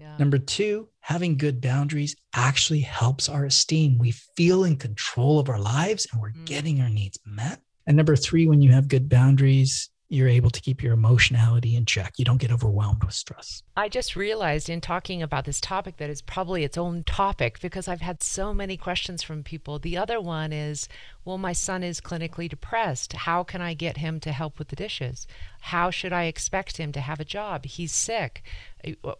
Yeah. 0.00 0.16
Number 0.18 0.38
two, 0.38 0.88
having 1.00 1.36
good 1.36 1.60
boundaries 1.60 2.16
actually 2.34 2.80
helps 2.80 3.28
our 3.28 3.44
esteem. 3.44 3.98
We 3.98 4.12
feel 4.36 4.64
in 4.64 4.76
control 4.76 5.38
of 5.38 5.48
our 5.48 5.58
lives 5.58 6.06
and 6.12 6.20
we're 6.20 6.32
mm. 6.32 6.44
getting 6.46 6.80
our 6.80 6.88
needs 6.88 7.18
met. 7.24 7.60
And 7.86 7.96
number 7.96 8.16
three, 8.16 8.46
when 8.46 8.62
you 8.62 8.72
have 8.72 8.88
good 8.88 9.08
boundaries, 9.08 9.90
you're 10.10 10.28
able 10.28 10.48
to 10.48 10.60
keep 10.60 10.82
your 10.82 10.94
emotionality 10.94 11.76
in 11.76 11.84
check. 11.84 12.14
You 12.16 12.24
don't 12.24 12.40
get 12.40 12.50
overwhelmed 12.50 13.04
with 13.04 13.12
stress. 13.12 13.62
I 13.76 13.90
just 13.90 14.16
realized 14.16 14.70
in 14.70 14.80
talking 14.80 15.22
about 15.22 15.44
this 15.44 15.60
topic 15.60 15.98
that 15.98 16.08
is 16.08 16.22
probably 16.22 16.64
its 16.64 16.78
own 16.78 17.04
topic 17.04 17.60
because 17.60 17.88
I've 17.88 18.00
had 18.00 18.22
so 18.22 18.54
many 18.54 18.78
questions 18.78 19.22
from 19.22 19.42
people. 19.42 19.78
The 19.78 19.98
other 19.98 20.18
one 20.18 20.50
is, 20.50 20.88
well, 21.26 21.36
my 21.36 21.52
son 21.52 21.82
is 21.82 22.00
clinically 22.00 22.48
depressed. 22.48 23.12
How 23.12 23.44
can 23.44 23.60
I 23.60 23.74
get 23.74 23.98
him 23.98 24.18
to 24.20 24.32
help 24.32 24.58
with 24.58 24.68
the 24.68 24.76
dishes? 24.76 25.26
How 25.60 25.90
should 25.90 26.12
I 26.12 26.24
expect 26.24 26.78
him 26.78 26.90
to 26.92 27.00
have 27.00 27.20
a 27.20 27.24
job? 27.24 27.66
He's 27.66 27.92
sick. 27.92 28.42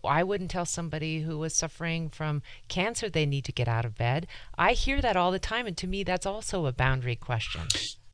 I 0.03 0.23
wouldn't 0.23 0.51
tell 0.51 0.65
somebody 0.65 1.21
who 1.21 1.37
was 1.37 1.55
suffering 1.55 2.09
from 2.09 2.43
cancer 2.69 3.11
they 3.11 3.27
need 3.27 3.45
to 3.45 3.53
get 3.53 3.69
out 3.69 3.85
of 3.85 3.99
bed. 3.99 4.27
I 4.57 4.73
hear 4.73 5.03
that 5.03 5.17
all 5.17 5.33
the 5.33 5.39
time. 5.39 5.67
And 5.67 5.77
to 5.77 5.87
me, 5.87 6.03
that's 6.03 6.27
also 6.27 6.65
a 6.65 6.73
boundary 6.73 7.17
question. 7.17 7.63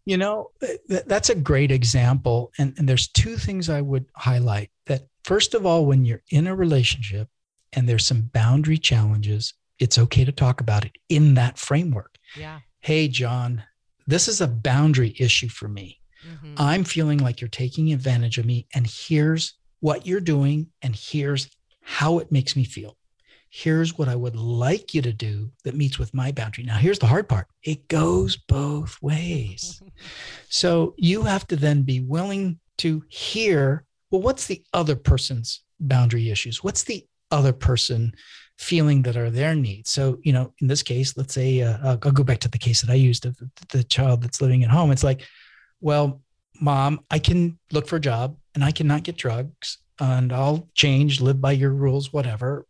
You 0.06 0.18
know, 0.18 0.50
th- 0.60 1.04
that's 1.06 1.30
a 1.30 1.34
great 1.34 1.70
example. 1.70 2.52
And, 2.58 2.74
and 2.76 2.88
there's 2.88 3.08
two 3.08 3.36
things 3.36 3.70
I 3.70 3.80
would 3.80 4.06
highlight 4.16 4.70
that, 4.86 5.02
first 5.24 5.54
of 5.54 5.64
all, 5.64 5.86
when 5.86 6.04
you're 6.04 6.22
in 6.30 6.46
a 6.46 6.54
relationship 6.54 7.28
and 7.72 7.88
there's 7.88 8.04
some 8.04 8.30
boundary 8.32 8.78
challenges, 8.78 9.54
it's 9.78 9.98
okay 9.98 10.24
to 10.24 10.32
talk 10.32 10.60
about 10.60 10.84
it 10.84 10.92
in 11.08 11.34
that 11.34 11.58
framework. 11.58 12.16
Yeah. 12.36 12.60
Hey, 12.80 13.08
John, 13.08 13.64
this 14.06 14.28
is 14.28 14.40
a 14.40 14.46
boundary 14.46 15.14
issue 15.18 15.48
for 15.48 15.68
me. 15.68 16.00
Mm-hmm. 16.28 16.54
I'm 16.58 16.84
feeling 16.84 17.18
like 17.18 17.40
you're 17.40 17.48
taking 17.48 17.92
advantage 17.92 18.38
of 18.38 18.44
me. 18.44 18.66
And 18.74 18.86
here's 18.86 19.54
what 19.80 20.06
you're 20.06 20.20
doing, 20.20 20.68
and 20.82 20.94
here's 20.94 21.50
how 21.82 22.18
it 22.18 22.32
makes 22.32 22.56
me 22.56 22.64
feel 22.64 22.96
here's 23.56 23.96
what 23.96 24.08
I 24.08 24.16
would 24.16 24.34
like 24.34 24.94
you 24.94 25.02
to 25.02 25.12
do 25.12 25.48
that 25.62 25.76
meets 25.76 25.96
with 25.96 26.12
my 26.12 26.32
boundary. 26.32 26.64
Now, 26.64 26.76
here's 26.76 26.98
the 26.98 27.06
hard 27.06 27.28
part 27.28 27.46
it 27.62 27.86
goes 27.86 28.36
both 28.36 29.00
ways. 29.00 29.80
so 30.48 30.94
you 30.98 31.22
have 31.22 31.46
to 31.46 31.56
then 31.56 31.82
be 31.82 32.00
willing 32.00 32.58
to 32.78 33.04
hear 33.08 33.84
well, 34.10 34.22
what's 34.22 34.48
the 34.48 34.64
other 34.72 34.96
person's 34.96 35.62
boundary 35.78 36.30
issues? 36.30 36.64
What's 36.64 36.82
the 36.82 37.06
other 37.30 37.52
person 37.52 38.12
feeling 38.58 39.02
that 39.02 39.16
are 39.16 39.30
their 39.30 39.54
needs? 39.54 39.90
So, 39.90 40.18
you 40.22 40.32
know, 40.32 40.52
in 40.60 40.66
this 40.66 40.82
case, 40.82 41.16
let's 41.16 41.34
say 41.34 41.62
uh, 41.62 41.78
I'll, 41.84 41.96
go 41.96 42.24
back 42.24 42.40
to 42.40 42.48
the 42.48 42.58
case 42.58 42.80
that 42.80 42.90
I 42.90 42.94
used 42.94 43.24
of 43.24 43.36
the 43.70 43.84
child 43.84 44.22
that's 44.22 44.40
living 44.40 44.64
at 44.64 44.70
home. 44.70 44.90
It's 44.90 45.04
like, 45.04 45.22
well, 45.80 46.22
mom, 46.60 47.00
I 47.10 47.18
can 47.20 47.58
look 47.72 47.86
for 47.86 47.96
a 47.96 48.00
job 48.00 48.36
and 48.54 48.64
I 48.64 48.72
cannot 48.72 49.04
get 49.04 49.16
drugs 49.16 49.78
and 50.00 50.32
I'll 50.32 50.68
change, 50.74 51.20
live 51.20 51.40
by 51.40 51.52
your 51.52 51.70
rules, 51.70 52.12
whatever 52.12 52.66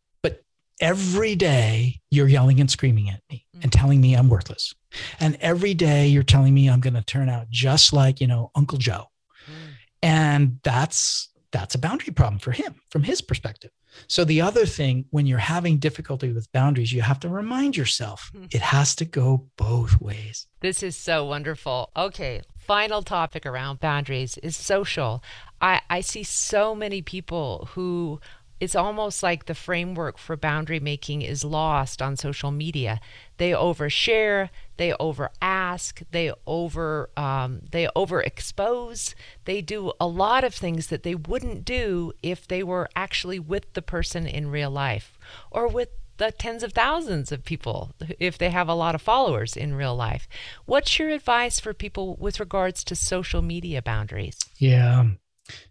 every 0.80 1.34
day 1.34 2.00
you're 2.10 2.28
yelling 2.28 2.60
and 2.60 2.70
screaming 2.70 3.10
at 3.10 3.20
me 3.30 3.46
and 3.62 3.70
mm. 3.70 3.78
telling 3.78 4.00
me 4.00 4.14
I'm 4.14 4.28
worthless. 4.28 4.74
And 5.20 5.37
every 5.40 5.74
day 5.74 6.06
you're 6.06 6.22
telling 6.22 6.54
me 6.54 6.68
I'm 6.68 6.80
going 6.80 6.94
to 6.94 7.02
turn 7.02 7.28
out 7.28 7.50
just 7.50 7.92
like, 7.92 8.20
you 8.20 8.26
know, 8.26 8.50
Uncle 8.54 8.78
Joe. 8.78 9.06
Mm. 9.46 9.72
And 10.02 10.58
that's 10.62 11.30
that's 11.52 11.76
a 11.76 11.78
boundary 11.78 12.12
problem 12.12 12.40
for 12.40 12.50
him 12.50 12.74
from 12.90 13.04
his 13.04 13.20
perspective. 13.20 13.70
So 14.08 14.24
the 14.24 14.40
other 14.40 14.66
thing 14.66 15.04
when 15.10 15.24
you're 15.24 15.38
having 15.38 15.78
difficulty 15.78 16.32
with 16.32 16.50
boundaries, 16.50 16.92
you 16.92 17.02
have 17.02 17.20
to 17.20 17.28
remind 17.28 17.76
yourself 17.76 18.32
mm. 18.34 18.52
it 18.52 18.60
has 18.60 18.96
to 18.96 19.04
go 19.04 19.46
both 19.56 20.00
ways. 20.00 20.48
This 20.60 20.82
is 20.82 20.96
so 20.96 21.24
wonderful. 21.24 21.90
Okay, 21.96 22.42
final 22.58 23.02
topic 23.02 23.46
around 23.46 23.78
boundaries 23.78 24.37
is 24.38 24.56
social. 24.56 25.22
I, 25.60 25.80
I 25.88 26.00
see 26.00 26.24
so 26.24 26.74
many 26.74 27.02
people 27.02 27.68
who 27.74 28.20
it's 28.60 28.76
almost 28.76 29.22
like 29.22 29.46
the 29.46 29.54
framework 29.54 30.16
for 30.16 30.36
boundary 30.36 30.80
making 30.80 31.22
is 31.22 31.44
lost 31.44 32.00
on 32.00 32.16
social 32.16 32.50
media. 32.50 33.00
They 33.36 33.50
overshare, 33.50 34.50
they 34.76 34.92
over 34.94 35.30
ask, 35.42 36.02
they 36.10 36.32
over 36.46 37.10
um, 37.16 37.62
they 37.70 37.86
overexpose. 37.96 39.14
They 39.44 39.60
do 39.60 39.92
a 40.00 40.06
lot 40.06 40.44
of 40.44 40.54
things 40.54 40.86
that 40.86 41.02
they 41.02 41.14
wouldn't 41.14 41.64
do 41.64 42.12
if 42.22 42.46
they 42.46 42.62
were 42.62 42.88
actually 42.94 43.38
with 43.38 43.72
the 43.74 43.82
person 43.82 44.26
in 44.26 44.50
real 44.50 44.70
life 44.70 45.18
or 45.50 45.66
with 45.66 45.88
the 46.16 46.30
tens 46.30 46.62
of 46.62 46.72
thousands 46.72 47.32
of 47.32 47.44
people 47.44 47.90
if 48.20 48.38
they 48.38 48.50
have 48.50 48.68
a 48.68 48.74
lot 48.74 48.94
of 48.94 49.02
followers 49.02 49.56
in 49.56 49.74
real 49.74 49.96
life. 49.96 50.28
What's 50.64 50.98
your 50.98 51.08
advice 51.10 51.58
for 51.58 51.74
people 51.74 52.16
with 52.16 52.38
regards 52.38 52.84
to 52.84 52.94
social 52.94 53.42
media 53.42 53.82
boundaries? 53.82 54.38
Yeah. 54.58 55.06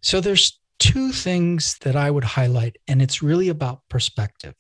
So 0.01 0.19
there's 0.19 0.59
two 0.79 1.12
things 1.12 1.77
that 1.81 1.95
I 1.95 2.12
would 2.12 2.23
highlight, 2.23 2.77
and 2.88 3.01
it's 3.01 3.23
really 3.23 3.49
about 3.49 3.81
perspective. 3.89 4.53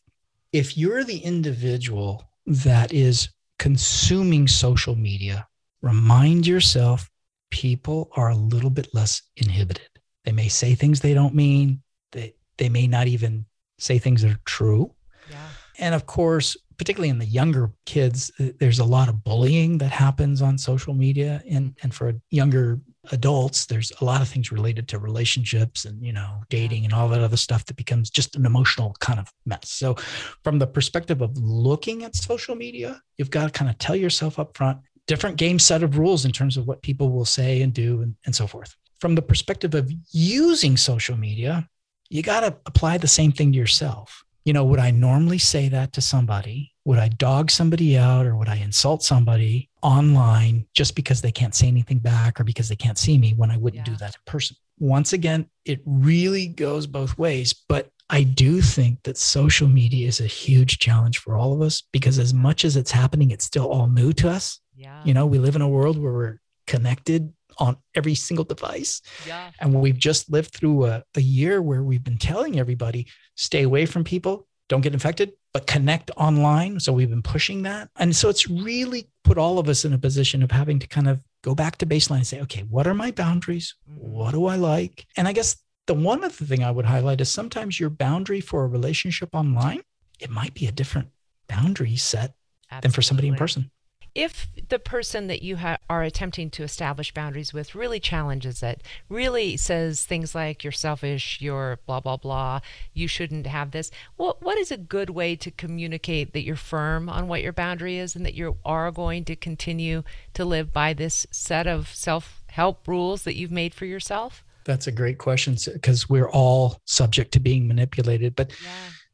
If 0.51 0.77
you're 0.77 1.03
the 1.03 1.17
individual 1.17 2.29
that 2.45 2.93
is 2.93 3.29
consuming 3.59 4.47
social 4.47 4.95
media, 4.95 5.47
remind 5.81 6.45
yourself 6.45 7.09
people 7.49 8.09
are 8.15 8.29
a 8.29 8.35
little 8.35 8.69
bit 8.69 8.87
less 8.93 9.21
inhibited. 9.37 9.87
They 10.25 10.31
may 10.31 10.47
say 10.47 10.75
things 10.75 10.99
they 10.99 11.13
don't 11.13 11.35
mean, 11.35 11.81
they, 12.11 12.35
they 12.57 12.69
may 12.69 12.87
not 12.87 13.07
even 13.07 13.45
say 13.79 13.99
things 13.99 14.21
that 14.21 14.31
are 14.31 14.39
true. 14.45 14.93
Yeah. 15.29 15.47
And 15.79 15.95
of 15.95 16.05
course, 16.05 16.55
particularly 16.77 17.09
in 17.09 17.19
the 17.19 17.25
younger 17.25 17.71
kids, 17.85 18.31
there's 18.37 18.79
a 18.79 18.85
lot 18.85 19.09
of 19.09 19.23
bullying 19.23 19.77
that 19.79 19.91
happens 19.91 20.41
on 20.41 20.57
social 20.57 20.93
media. 20.93 21.43
And, 21.49 21.77
and 21.83 21.93
for 21.93 22.09
a 22.09 22.15
younger 22.29 22.79
adults 23.11 23.65
there's 23.65 23.91
a 23.99 24.05
lot 24.05 24.21
of 24.21 24.29
things 24.29 24.51
related 24.51 24.87
to 24.87 24.97
relationships 24.97 25.83
and 25.85 26.01
you 26.05 26.13
know 26.13 26.41
dating 26.49 26.85
and 26.85 26.93
all 26.93 27.09
that 27.09 27.21
other 27.21 27.37
stuff 27.37 27.65
that 27.65 27.75
becomes 27.75 28.09
just 28.09 28.35
an 28.35 28.45
emotional 28.45 28.95
kind 28.99 29.19
of 29.19 29.31
mess. 29.45 29.69
So 29.69 29.95
from 30.43 30.59
the 30.59 30.67
perspective 30.67 31.21
of 31.21 31.37
looking 31.37 32.03
at 32.03 32.15
social 32.15 32.55
media 32.55 33.01
you've 33.17 33.31
got 33.31 33.45
to 33.45 33.51
kind 33.51 33.69
of 33.69 33.77
tell 33.77 33.95
yourself 33.95 34.39
up 34.39 34.55
front 34.55 34.79
different 35.05 35.35
game 35.35 35.59
set 35.59 35.83
of 35.83 35.97
rules 35.97 36.23
in 36.23 36.31
terms 36.31 36.55
of 36.55 36.65
what 36.65 36.81
people 36.81 37.11
will 37.11 37.25
say 37.25 37.61
and 37.61 37.73
do 37.73 38.01
and, 38.01 38.15
and 38.25 38.33
so 38.33 38.47
forth. 38.47 38.73
From 39.01 39.15
the 39.15 39.21
perspective 39.21 39.75
of 39.75 39.91
using 40.11 40.77
social 40.77 41.17
media 41.17 41.67
you 42.09 42.21
got 42.21 42.41
to 42.41 42.55
apply 42.65 42.97
the 42.97 43.07
same 43.07 43.31
thing 43.31 43.51
to 43.51 43.57
yourself 43.57 44.23
you 44.45 44.53
know, 44.53 44.63
would 44.65 44.79
I 44.79 44.91
normally 44.91 45.37
say 45.37 45.69
that 45.69 45.93
to 45.93 46.01
somebody? 46.01 46.73
Would 46.85 46.99
I 46.99 47.07
dog 47.07 47.49
somebody 47.49 47.97
out 47.97 48.25
or 48.25 48.35
would 48.35 48.49
I 48.49 48.57
insult 48.57 49.03
somebody 49.03 49.69
online 49.81 50.65
just 50.73 50.95
because 50.95 51.21
they 51.21 51.31
can't 51.31 51.55
say 51.55 51.67
anything 51.67 51.99
back 51.99 52.39
or 52.39 52.43
because 52.43 52.67
they 52.67 52.75
can't 52.75 52.97
see 52.97 53.17
me 53.17 53.33
when 53.35 53.51
I 53.51 53.57
wouldn't 53.57 53.87
yeah. 53.87 53.93
do 53.93 53.97
that 53.99 54.15
in 54.15 54.21
person? 54.25 54.57
Once 54.79 55.13
again, 55.13 55.47
it 55.65 55.81
really 55.85 56.47
goes 56.47 56.87
both 56.87 57.17
ways. 57.17 57.53
But 57.53 57.89
I 58.09 58.23
do 58.23 58.61
think 58.61 59.03
that 59.03 59.17
social 59.17 59.67
media 59.67 60.07
is 60.07 60.19
a 60.19 60.27
huge 60.27 60.79
challenge 60.79 61.19
for 61.19 61.37
all 61.37 61.53
of 61.53 61.61
us 61.61 61.83
because 61.93 62.19
as 62.19 62.33
much 62.33 62.65
as 62.65 62.75
it's 62.75 62.91
happening, 62.91 63.31
it's 63.31 63.45
still 63.45 63.67
all 63.67 63.87
new 63.87 64.11
to 64.13 64.29
us. 64.29 64.59
Yeah. 64.75 65.01
You 65.05 65.13
know, 65.13 65.25
we 65.25 65.39
live 65.39 65.55
in 65.55 65.61
a 65.61 65.69
world 65.69 65.97
where 65.97 66.11
we're 66.11 66.39
connected 66.67 67.33
on 67.57 67.77
every 67.95 68.15
single 68.15 68.45
device. 68.45 69.01
Yeah. 69.27 69.51
And 69.59 69.73
we've 69.73 69.97
just 69.97 70.31
lived 70.31 70.53
through 70.53 70.85
a, 70.85 71.03
a 71.15 71.21
year 71.21 71.61
where 71.61 71.83
we've 71.83 72.03
been 72.03 72.17
telling 72.17 72.59
everybody 72.59 73.07
stay 73.35 73.63
away 73.63 73.85
from 73.85 74.03
people, 74.03 74.47
don't 74.69 74.81
get 74.81 74.93
infected, 74.93 75.33
but 75.53 75.67
connect 75.67 76.11
online. 76.17 76.79
So 76.79 76.93
we've 76.93 77.09
been 77.09 77.21
pushing 77.21 77.63
that. 77.63 77.89
And 77.97 78.15
so 78.15 78.29
it's 78.29 78.49
really 78.49 79.09
put 79.23 79.37
all 79.37 79.59
of 79.59 79.69
us 79.69 79.85
in 79.85 79.93
a 79.93 79.97
position 79.97 80.41
of 80.43 80.51
having 80.51 80.79
to 80.79 80.87
kind 80.87 81.07
of 81.07 81.23
go 81.43 81.53
back 81.53 81.77
to 81.77 81.85
baseline 81.85 82.17
and 82.17 82.27
say, 82.27 82.41
okay, 82.41 82.61
what 82.61 82.87
are 82.87 82.93
my 82.93 83.11
boundaries? 83.11 83.75
Mm-hmm. 83.89 84.11
What 84.11 84.31
do 84.31 84.45
I 84.45 84.55
like? 84.55 85.05
And 85.17 85.27
I 85.27 85.33
guess 85.33 85.57
the 85.87 85.93
one 85.93 86.23
other 86.23 86.45
thing 86.45 86.63
I 86.63 86.71
would 86.71 86.85
highlight 86.85 87.21
is 87.21 87.29
sometimes 87.29 87.79
your 87.79 87.89
boundary 87.89 88.41
for 88.41 88.63
a 88.63 88.67
relationship 88.67 89.29
online, 89.33 89.81
it 90.19 90.29
might 90.29 90.53
be 90.53 90.67
a 90.67 90.71
different 90.71 91.09
boundary 91.47 91.97
set 91.97 92.33
Absolutely. 92.71 92.81
than 92.81 92.91
for 92.91 93.01
somebody 93.01 93.27
in 93.27 93.35
person 93.35 93.69
if 94.15 94.47
the 94.69 94.79
person 94.79 95.27
that 95.27 95.41
you 95.41 95.57
ha- 95.57 95.77
are 95.89 96.03
attempting 96.03 96.49
to 96.51 96.63
establish 96.63 97.13
boundaries 97.13 97.53
with 97.53 97.75
really 97.75 97.99
challenges 97.99 98.61
it, 98.61 98.83
really 99.09 99.57
says 99.57 100.03
things 100.03 100.35
like 100.35 100.63
you're 100.63 100.71
selfish, 100.71 101.39
you're 101.41 101.79
blah 101.85 101.99
blah 101.99 102.17
blah, 102.17 102.59
you 102.93 103.07
shouldn't 103.07 103.47
have 103.47 103.71
this. 103.71 103.89
What 104.15 104.41
what 104.41 104.57
is 104.57 104.71
a 104.71 104.77
good 104.77 105.09
way 105.09 105.35
to 105.37 105.51
communicate 105.51 106.33
that 106.33 106.43
you're 106.43 106.55
firm 106.55 107.09
on 107.09 107.27
what 107.27 107.41
your 107.41 107.53
boundary 107.53 107.97
is 107.97 108.15
and 108.15 108.25
that 108.25 108.35
you 108.35 108.57
are 108.63 108.91
going 108.91 109.25
to 109.25 109.35
continue 109.35 110.03
to 110.33 110.45
live 110.45 110.71
by 110.71 110.93
this 110.93 111.25
set 111.31 111.65
of 111.65 111.87
self-help 111.93 112.87
rules 112.87 113.23
that 113.23 113.35
you've 113.35 113.51
made 113.51 113.73
for 113.73 113.85
yourself? 113.85 114.43
That's 114.65 114.87
a 114.87 114.91
great 114.91 115.17
question 115.17 115.57
because 115.73 116.09
we're 116.09 116.29
all 116.29 116.77
subject 116.85 117.33
to 117.33 117.39
being 117.39 117.67
manipulated. 117.67 118.35
But 118.35 118.51
yeah. 118.63 118.69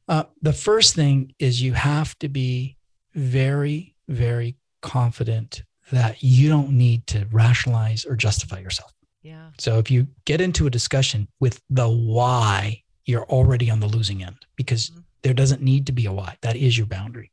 uh, 0.08 0.24
the 0.42 0.54
first 0.54 0.94
thing 0.94 1.34
is 1.40 1.62
you 1.62 1.74
have 1.74 2.18
to 2.20 2.30
be 2.30 2.78
very, 3.16 3.96
very 4.08 4.56
confident 4.82 5.64
that 5.92 6.22
you 6.22 6.50
don't 6.50 6.72
need 6.72 7.08
to 7.08 7.28
rationalize 7.32 8.06
or 8.06 8.16
justify 8.16 8.60
yourself. 8.60 8.92
Yeah. 9.22 9.50
So 9.58 9.80
if 9.80 9.92
you 9.92 10.08
get 10.26 10.42
into 10.42 10.68
a 10.68 10.70
discussion 10.70 11.28
with 11.40 11.62
the 11.70 11.90
why, 11.90 12.84
you're 13.06 13.26
already 13.26 13.70
on 13.70 13.80
the 13.80 13.88
losing 13.88 14.24
end 14.24 14.46
because 14.56 14.90
mm-hmm. 14.90 15.02
there 15.24 15.34
doesn't 15.34 15.62
need 15.62 15.88
to 15.88 15.92
be 15.92 16.06
a 16.06 16.12
why. 16.12 16.38
That 16.42 16.56
is 16.56 16.78
your 16.78 16.88
boundary. 16.88 17.32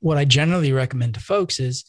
What 0.00 0.18
I 0.18 0.24
generally 0.24 0.72
recommend 0.72 1.14
to 1.14 1.20
folks 1.20 1.58
is 1.58 1.84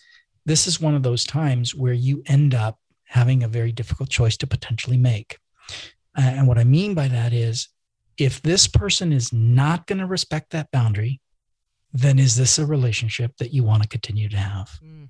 this 0.46 0.68
is 0.68 0.80
one 0.80 0.96
of 0.96 1.04
those 1.04 1.26
times 1.26 1.76
where 1.76 1.94
you 1.94 2.24
end 2.28 2.54
up 2.54 2.80
having 3.06 3.44
a 3.44 3.48
very 3.48 3.72
difficult 3.72 4.10
choice 4.10 4.38
to 4.38 4.48
potentially 4.48 4.98
make. 4.98 5.38
And 6.16 6.48
what 6.48 6.58
I 6.58 6.64
mean 6.64 6.94
by 6.94 7.08
that 7.08 7.34
is 7.34 7.70
if 8.18 8.42
this 8.42 8.68
person 8.68 9.12
is 9.12 9.34
not 9.34 9.88
going 9.88 10.00
to 10.00 10.06
respect 10.06 10.52
that 10.52 10.72
boundary, 10.72 11.20
then 11.94 12.20
is 12.20 12.36
this 12.36 12.58
a 12.58 12.66
relationship 12.66 13.38
that 13.38 13.54
you 13.54 13.64
want 13.64 13.84
to 13.84 13.90
continue 13.90 14.28
to 14.30 14.38
have? 14.38 14.80
Mm. 14.84 15.10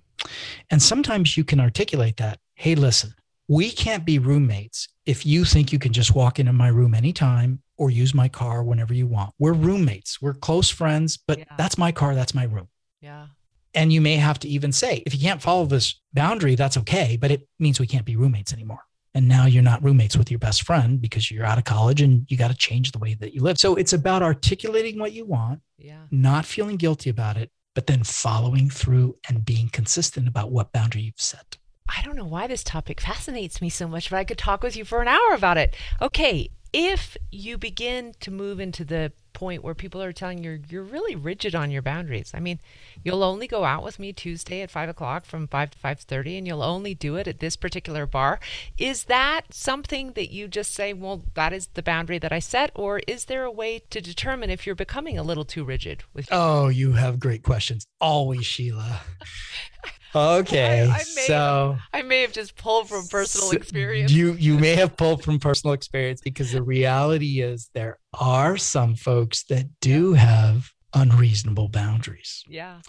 And 0.69 0.81
sometimes 0.81 1.37
you 1.37 1.43
can 1.43 1.59
articulate 1.59 2.17
that 2.17 2.39
hey, 2.55 2.75
listen, 2.75 3.13
we 3.47 3.71
can't 3.71 4.05
be 4.05 4.19
roommates 4.19 4.87
if 5.05 5.25
you 5.25 5.43
think 5.43 5.73
you 5.73 5.79
can 5.79 5.91
just 5.91 6.15
walk 6.15 6.39
into 6.39 6.53
my 6.53 6.67
room 6.67 6.93
anytime 6.93 7.61
or 7.77 7.89
use 7.89 8.13
my 8.13 8.29
car 8.29 8.63
whenever 8.63 8.93
you 8.93 9.07
want. 9.07 9.33
We're 9.39 9.53
roommates, 9.53 10.21
we're 10.21 10.35
close 10.35 10.69
friends, 10.69 11.17
but 11.17 11.39
yeah. 11.39 11.45
that's 11.57 11.77
my 11.77 11.91
car, 11.91 12.15
that's 12.15 12.35
my 12.35 12.43
room. 12.43 12.67
Yeah. 13.01 13.27
And 13.73 13.91
you 13.91 14.01
may 14.01 14.15
have 14.17 14.39
to 14.39 14.47
even 14.47 14.71
say, 14.71 15.03
if 15.05 15.15
you 15.15 15.19
can't 15.19 15.41
follow 15.41 15.65
this 15.65 15.99
boundary, 16.13 16.55
that's 16.55 16.77
okay, 16.77 17.17
but 17.19 17.31
it 17.31 17.47
means 17.59 17.79
we 17.79 17.87
can't 17.87 18.05
be 18.05 18.15
roommates 18.15 18.53
anymore 18.53 18.85
and 19.13 19.27
now 19.27 19.45
you're 19.45 19.63
not 19.63 19.83
roommates 19.83 20.17
with 20.17 20.31
your 20.31 20.39
best 20.39 20.63
friend 20.63 20.99
because 20.99 21.29
you're 21.29 21.45
out 21.45 21.57
of 21.57 21.63
college 21.63 22.01
and 22.01 22.25
you 22.29 22.37
got 22.37 22.49
to 22.49 22.57
change 22.57 22.91
the 22.91 22.99
way 22.99 23.13
that 23.15 23.33
you 23.33 23.41
live. 23.41 23.57
So 23.57 23.75
it's 23.75 23.93
about 23.93 24.23
articulating 24.23 24.99
what 24.99 25.13
you 25.13 25.25
want, 25.25 25.61
yeah. 25.77 26.03
not 26.11 26.45
feeling 26.45 26.77
guilty 26.77 27.09
about 27.09 27.37
it, 27.37 27.51
but 27.75 27.87
then 27.87 28.03
following 28.03 28.69
through 28.69 29.17
and 29.29 29.45
being 29.45 29.69
consistent 29.69 30.27
about 30.27 30.51
what 30.51 30.71
boundary 30.71 31.01
you've 31.03 31.13
set. 31.17 31.57
I 31.87 32.01
don't 32.03 32.15
know 32.15 32.25
why 32.25 32.47
this 32.47 32.63
topic 32.63 33.01
fascinates 33.01 33.61
me 33.61 33.69
so 33.69 33.87
much, 33.87 34.09
but 34.09 34.17
I 34.17 34.23
could 34.23 34.37
talk 34.37 34.63
with 34.63 34.75
you 34.75 34.85
for 34.85 35.01
an 35.01 35.07
hour 35.07 35.33
about 35.33 35.57
it. 35.57 35.75
Okay, 36.01 36.49
if 36.71 37.17
you 37.31 37.57
begin 37.57 38.13
to 38.21 38.31
move 38.31 38.59
into 38.59 38.83
the 38.83 39.11
point 39.33 39.63
where 39.63 39.73
people 39.73 40.01
are 40.01 40.13
telling 40.13 40.43
you 40.43 40.61
you're 40.69 40.83
really 40.83 41.15
rigid 41.15 41.55
on 41.55 41.71
your 41.71 41.81
boundaries. 41.81 42.31
I 42.33 42.39
mean, 42.39 42.59
you'll 43.03 43.23
only 43.23 43.47
go 43.47 43.63
out 43.63 43.83
with 43.83 43.99
me 43.99 44.13
Tuesday 44.13 44.61
at 44.61 44.71
five 44.71 44.89
o'clock 44.89 45.25
from 45.25 45.47
five 45.47 45.71
to 45.71 45.77
five 45.77 45.99
thirty, 45.99 46.37
and 46.37 46.47
you'll 46.47 46.63
only 46.63 46.93
do 46.93 47.15
it 47.15 47.27
at 47.27 47.39
this 47.39 47.55
particular 47.55 48.05
bar. 48.05 48.39
Is 48.77 49.05
that 49.05 49.53
something 49.53 50.13
that 50.13 50.31
you 50.31 50.47
just 50.47 50.73
say, 50.73 50.93
well, 50.93 51.23
that 51.33 51.53
is 51.53 51.67
the 51.73 51.83
boundary 51.83 52.19
that 52.19 52.31
I 52.31 52.39
set, 52.39 52.71
or 52.75 53.01
is 53.07 53.25
there 53.25 53.43
a 53.43 53.51
way 53.51 53.79
to 53.89 54.01
determine 54.01 54.49
if 54.49 54.65
you're 54.65 54.75
becoming 54.75 55.17
a 55.17 55.23
little 55.23 55.45
too 55.45 55.63
rigid 55.63 56.03
with? 56.13 56.27
Oh, 56.31 56.67
you 56.67 56.93
have 56.93 57.19
great 57.19 57.43
questions, 57.43 57.85
always, 57.99 58.45
Sheila. 58.45 59.01
Okay, 60.15 60.87
I, 60.87 60.95
I 60.95 60.99
so 60.99 61.77
have, 61.93 62.03
I 62.05 62.07
may 62.07 62.21
have 62.21 62.31
just 62.31 62.55
pulled 62.55 62.89
from 62.89 63.07
personal 63.07 63.51
experience. 63.51 64.11
You 64.11 64.33
you 64.33 64.59
may 64.59 64.75
have 64.75 64.95
pulled 64.95 65.23
from 65.23 65.39
personal 65.39 65.73
experience 65.73 66.21
because 66.21 66.51
the 66.51 66.61
reality 66.61 67.41
is 67.41 67.69
there 67.73 67.99
are 68.13 68.57
some 68.57 68.95
folks 68.95 69.43
that 69.45 69.67
do 69.81 70.13
have 70.13 70.71
unreasonable 70.93 71.69
boundaries. 71.69 72.43
Yeah. 72.47 72.81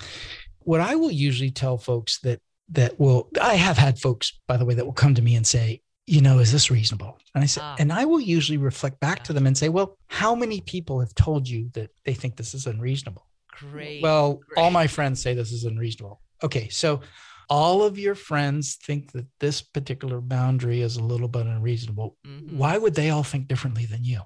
What 0.60 0.80
I 0.80 0.96
will 0.96 1.10
usually 1.10 1.50
tell 1.50 1.78
folks 1.78 2.18
that 2.20 2.40
that 2.70 2.98
will 2.98 3.30
I 3.40 3.54
have 3.54 3.78
had 3.78 3.98
folks 3.98 4.38
by 4.46 4.56
the 4.56 4.64
way 4.64 4.74
that 4.74 4.84
will 4.84 4.92
come 4.92 5.14
to 5.14 5.22
me 5.22 5.34
and 5.34 5.46
say, 5.46 5.82
you 6.06 6.20
know, 6.20 6.38
is 6.38 6.52
this 6.52 6.70
reasonable? 6.70 7.18
And 7.34 7.42
I 7.42 7.46
said, 7.46 7.62
ah. 7.64 7.76
and 7.78 7.92
I 7.92 8.04
will 8.04 8.20
usually 8.20 8.58
reflect 8.58 9.00
back 9.00 9.18
yeah. 9.18 9.24
to 9.24 9.32
them 9.32 9.46
and 9.46 9.56
say, 9.56 9.68
well, 9.68 9.96
how 10.08 10.34
many 10.34 10.60
people 10.60 11.00
have 11.00 11.14
told 11.14 11.48
you 11.48 11.70
that 11.72 11.90
they 12.04 12.14
think 12.14 12.36
this 12.36 12.54
is 12.54 12.66
unreasonable? 12.66 13.26
Great. 13.52 14.02
Well, 14.02 14.34
Great. 14.34 14.62
all 14.62 14.70
my 14.70 14.86
friends 14.86 15.22
say 15.22 15.34
this 15.34 15.52
is 15.52 15.64
unreasonable. 15.64 16.20
Okay, 16.44 16.68
so 16.68 17.00
all 17.48 17.82
of 17.82 17.98
your 17.98 18.14
friends 18.14 18.76
think 18.76 19.12
that 19.12 19.26
this 19.40 19.62
particular 19.62 20.20
boundary 20.20 20.82
is 20.82 20.96
a 20.96 21.02
little 21.02 21.28
bit 21.28 21.46
unreasonable. 21.46 22.16
Mm-hmm. 22.26 22.58
Why 22.58 22.78
would 22.78 22.94
they 22.94 23.10
all 23.10 23.22
think 23.22 23.48
differently 23.48 23.86
than 23.86 24.04
you? 24.04 24.20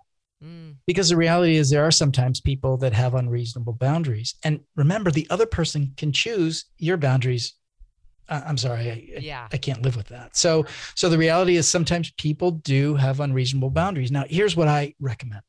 Mm. 0.44 0.76
Because 0.86 1.08
the 1.08 1.16
reality 1.16 1.56
is, 1.56 1.70
there 1.70 1.84
are 1.84 1.90
sometimes 1.90 2.40
people 2.40 2.76
that 2.78 2.92
have 2.92 3.14
unreasonable 3.14 3.72
boundaries. 3.72 4.34
And 4.44 4.60
remember, 4.76 5.10
the 5.10 5.26
other 5.30 5.46
person 5.46 5.94
can 5.96 6.12
choose 6.12 6.66
your 6.78 6.96
boundaries. 6.96 7.54
Uh, 8.28 8.42
I'm 8.46 8.58
sorry, 8.58 8.90
I, 8.90 9.18
yeah. 9.20 9.48
I, 9.50 9.56
I 9.56 9.58
can't 9.58 9.82
live 9.82 9.96
with 9.96 10.08
that. 10.08 10.36
So, 10.36 10.66
so 10.94 11.08
the 11.08 11.18
reality 11.18 11.56
is, 11.56 11.66
sometimes 11.66 12.12
people 12.18 12.52
do 12.52 12.94
have 12.94 13.20
unreasonable 13.20 13.70
boundaries. 13.70 14.12
Now, 14.12 14.24
here's 14.28 14.56
what 14.56 14.68
I 14.68 14.94
recommend 15.00 15.42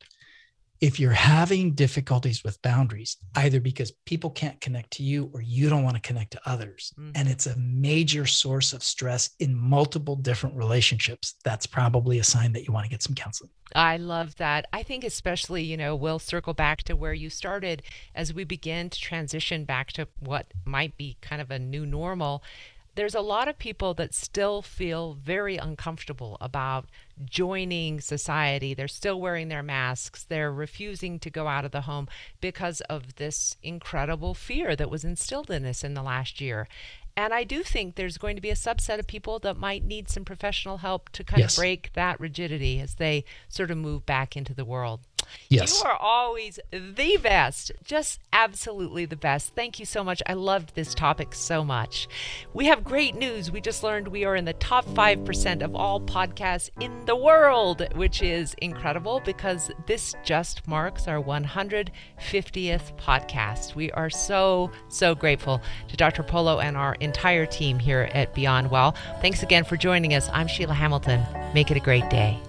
if 0.81 0.99
you're 0.99 1.11
having 1.11 1.73
difficulties 1.73 2.43
with 2.43 2.61
boundaries, 2.61 3.17
either 3.35 3.59
because 3.59 3.91
people 4.05 4.29
can't 4.29 4.59
connect 4.61 4.91
to 4.91 5.03
you 5.03 5.29
or 5.33 5.41
you 5.41 5.69
don't 5.69 5.83
want 5.83 5.95
to 5.95 6.01
connect 6.01 6.31
to 6.31 6.41
others, 6.45 6.93
mm-hmm. 6.97 7.11
and 7.15 7.27
it's 7.27 7.47
a 7.47 7.57
major 7.57 8.25
source 8.25 8.71
of 8.71 8.81
stress 8.81 9.31
in 9.39 9.53
multiple 9.55 10.15
different 10.15 10.55
relationships, 10.55 11.35
that's 11.43 11.65
probably 11.65 12.19
a 12.19 12.23
sign 12.23 12.53
that 12.53 12.65
you 12.65 12.73
want 12.73 12.85
to 12.85 12.89
get 12.89 13.03
some 13.03 13.15
counseling. 13.15 13.51
I 13.75 13.97
love 13.97 14.35
that. 14.37 14.67
I 14.73 14.83
think, 14.83 15.03
especially, 15.03 15.63
you 15.63 15.77
know, 15.77 15.95
we'll 15.95 16.19
circle 16.19 16.53
back 16.53 16.83
to 16.83 16.95
where 16.95 17.13
you 17.13 17.29
started 17.29 17.83
as 18.15 18.33
we 18.33 18.43
begin 18.43 18.89
to 18.89 18.99
transition 18.99 19.65
back 19.65 19.91
to 19.93 20.07
what 20.19 20.47
might 20.65 20.97
be 20.97 21.17
kind 21.21 21.41
of 21.41 21.51
a 21.51 21.59
new 21.59 21.85
normal 21.85 22.41
there's 22.99 23.15
a 23.15 23.21
lot 23.21 23.47
of 23.47 23.57
people 23.57 23.93
that 23.93 24.13
still 24.13 24.61
feel 24.61 25.13
very 25.13 25.55
uncomfortable 25.55 26.35
about 26.41 26.85
joining 27.23 28.01
society. 28.01 28.73
They're 28.73 28.89
still 28.89 29.21
wearing 29.21 29.47
their 29.47 29.63
masks. 29.63 30.25
They're 30.25 30.51
refusing 30.51 31.17
to 31.19 31.29
go 31.29 31.47
out 31.47 31.63
of 31.63 31.71
the 31.71 31.81
home 31.81 32.09
because 32.41 32.81
of 32.81 33.15
this 33.15 33.55
incredible 33.63 34.33
fear 34.33 34.75
that 34.75 34.89
was 34.89 35.05
instilled 35.05 35.49
in 35.49 35.65
us 35.65 35.81
in 35.81 35.93
the 35.93 36.03
last 36.03 36.41
year. 36.41 36.67
And 37.15 37.33
I 37.33 37.45
do 37.45 37.63
think 37.63 37.95
there's 37.95 38.17
going 38.17 38.35
to 38.35 38.41
be 38.41 38.49
a 38.49 38.55
subset 38.55 38.99
of 38.99 39.07
people 39.07 39.39
that 39.39 39.55
might 39.55 39.85
need 39.85 40.09
some 40.09 40.25
professional 40.25 40.79
help 40.79 41.07
to 41.13 41.23
kind 41.23 41.39
yes. 41.39 41.57
of 41.57 41.61
break 41.61 41.93
that 41.93 42.19
rigidity 42.19 42.81
as 42.81 42.95
they 42.95 43.23
sort 43.47 43.71
of 43.71 43.77
move 43.77 44.05
back 44.05 44.35
into 44.35 44.53
the 44.53 44.65
world. 44.65 44.99
Yes. 45.49 45.79
You 45.79 45.89
are 45.89 45.97
always 45.97 46.59
the 46.71 47.17
best, 47.17 47.71
just 47.83 48.19
absolutely 48.33 49.05
the 49.05 49.15
best. 49.15 49.55
Thank 49.55 49.79
you 49.79 49.85
so 49.85 50.03
much. 50.03 50.21
I 50.27 50.33
loved 50.33 50.75
this 50.75 50.93
topic 50.93 51.33
so 51.33 51.63
much. 51.63 52.07
We 52.53 52.65
have 52.65 52.83
great 52.83 53.15
news. 53.15 53.51
We 53.51 53.61
just 53.61 53.83
learned 53.83 54.07
we 54.07 54.25
are 54.25 54.35
in 54.35 54.45
the 54.45 54.53
top 54.53 54.85
5% 54.85 55.63
of 55.63 55.75
all 55.75 55.99
podcasts 55.99 56.69
in 56.79 57.05
the 57.05 57.15
world, 57.15 57.87
which 57.95 58.21
is 58.21 58.53
incredible 58.55 59.21
because 59.25 59.71
this 59.87 60.15
just 60.23 60.67
marks 60.67 61.07
our 61.07 61.21
150th 61.21 61.91
podcast. 62.97 63.75
We 63.75 63.91
are 63.91 64.09
so, 64.09 64.71
so 64.87 65.15
grateful 65.15 65.61
to 65.87 65.97
Dr. 65.97 66.23
Polo 66.23 66.59
and 66.59 66.77
our 66.77 66.95
entire 66.95 67.45
team 67.45 67.79
here 67.79 68.09
at 68.13 68.33
Beyond 68.33 68.71
Well. 68.71 68.95
Thanks 69.21 69.43
again 69.43 69.63
for 69.63 69.77
joining 69.77 70.13
us. 70.13 70.29
I'm 70.33 70.47
Sheila 70.47 70.73
Hamilton. 70.73 71.25
Make 71.53 71.71
it 71.71 71.77
a 71.77 71.81
great 71.81 72.09
day. 72.09 72.39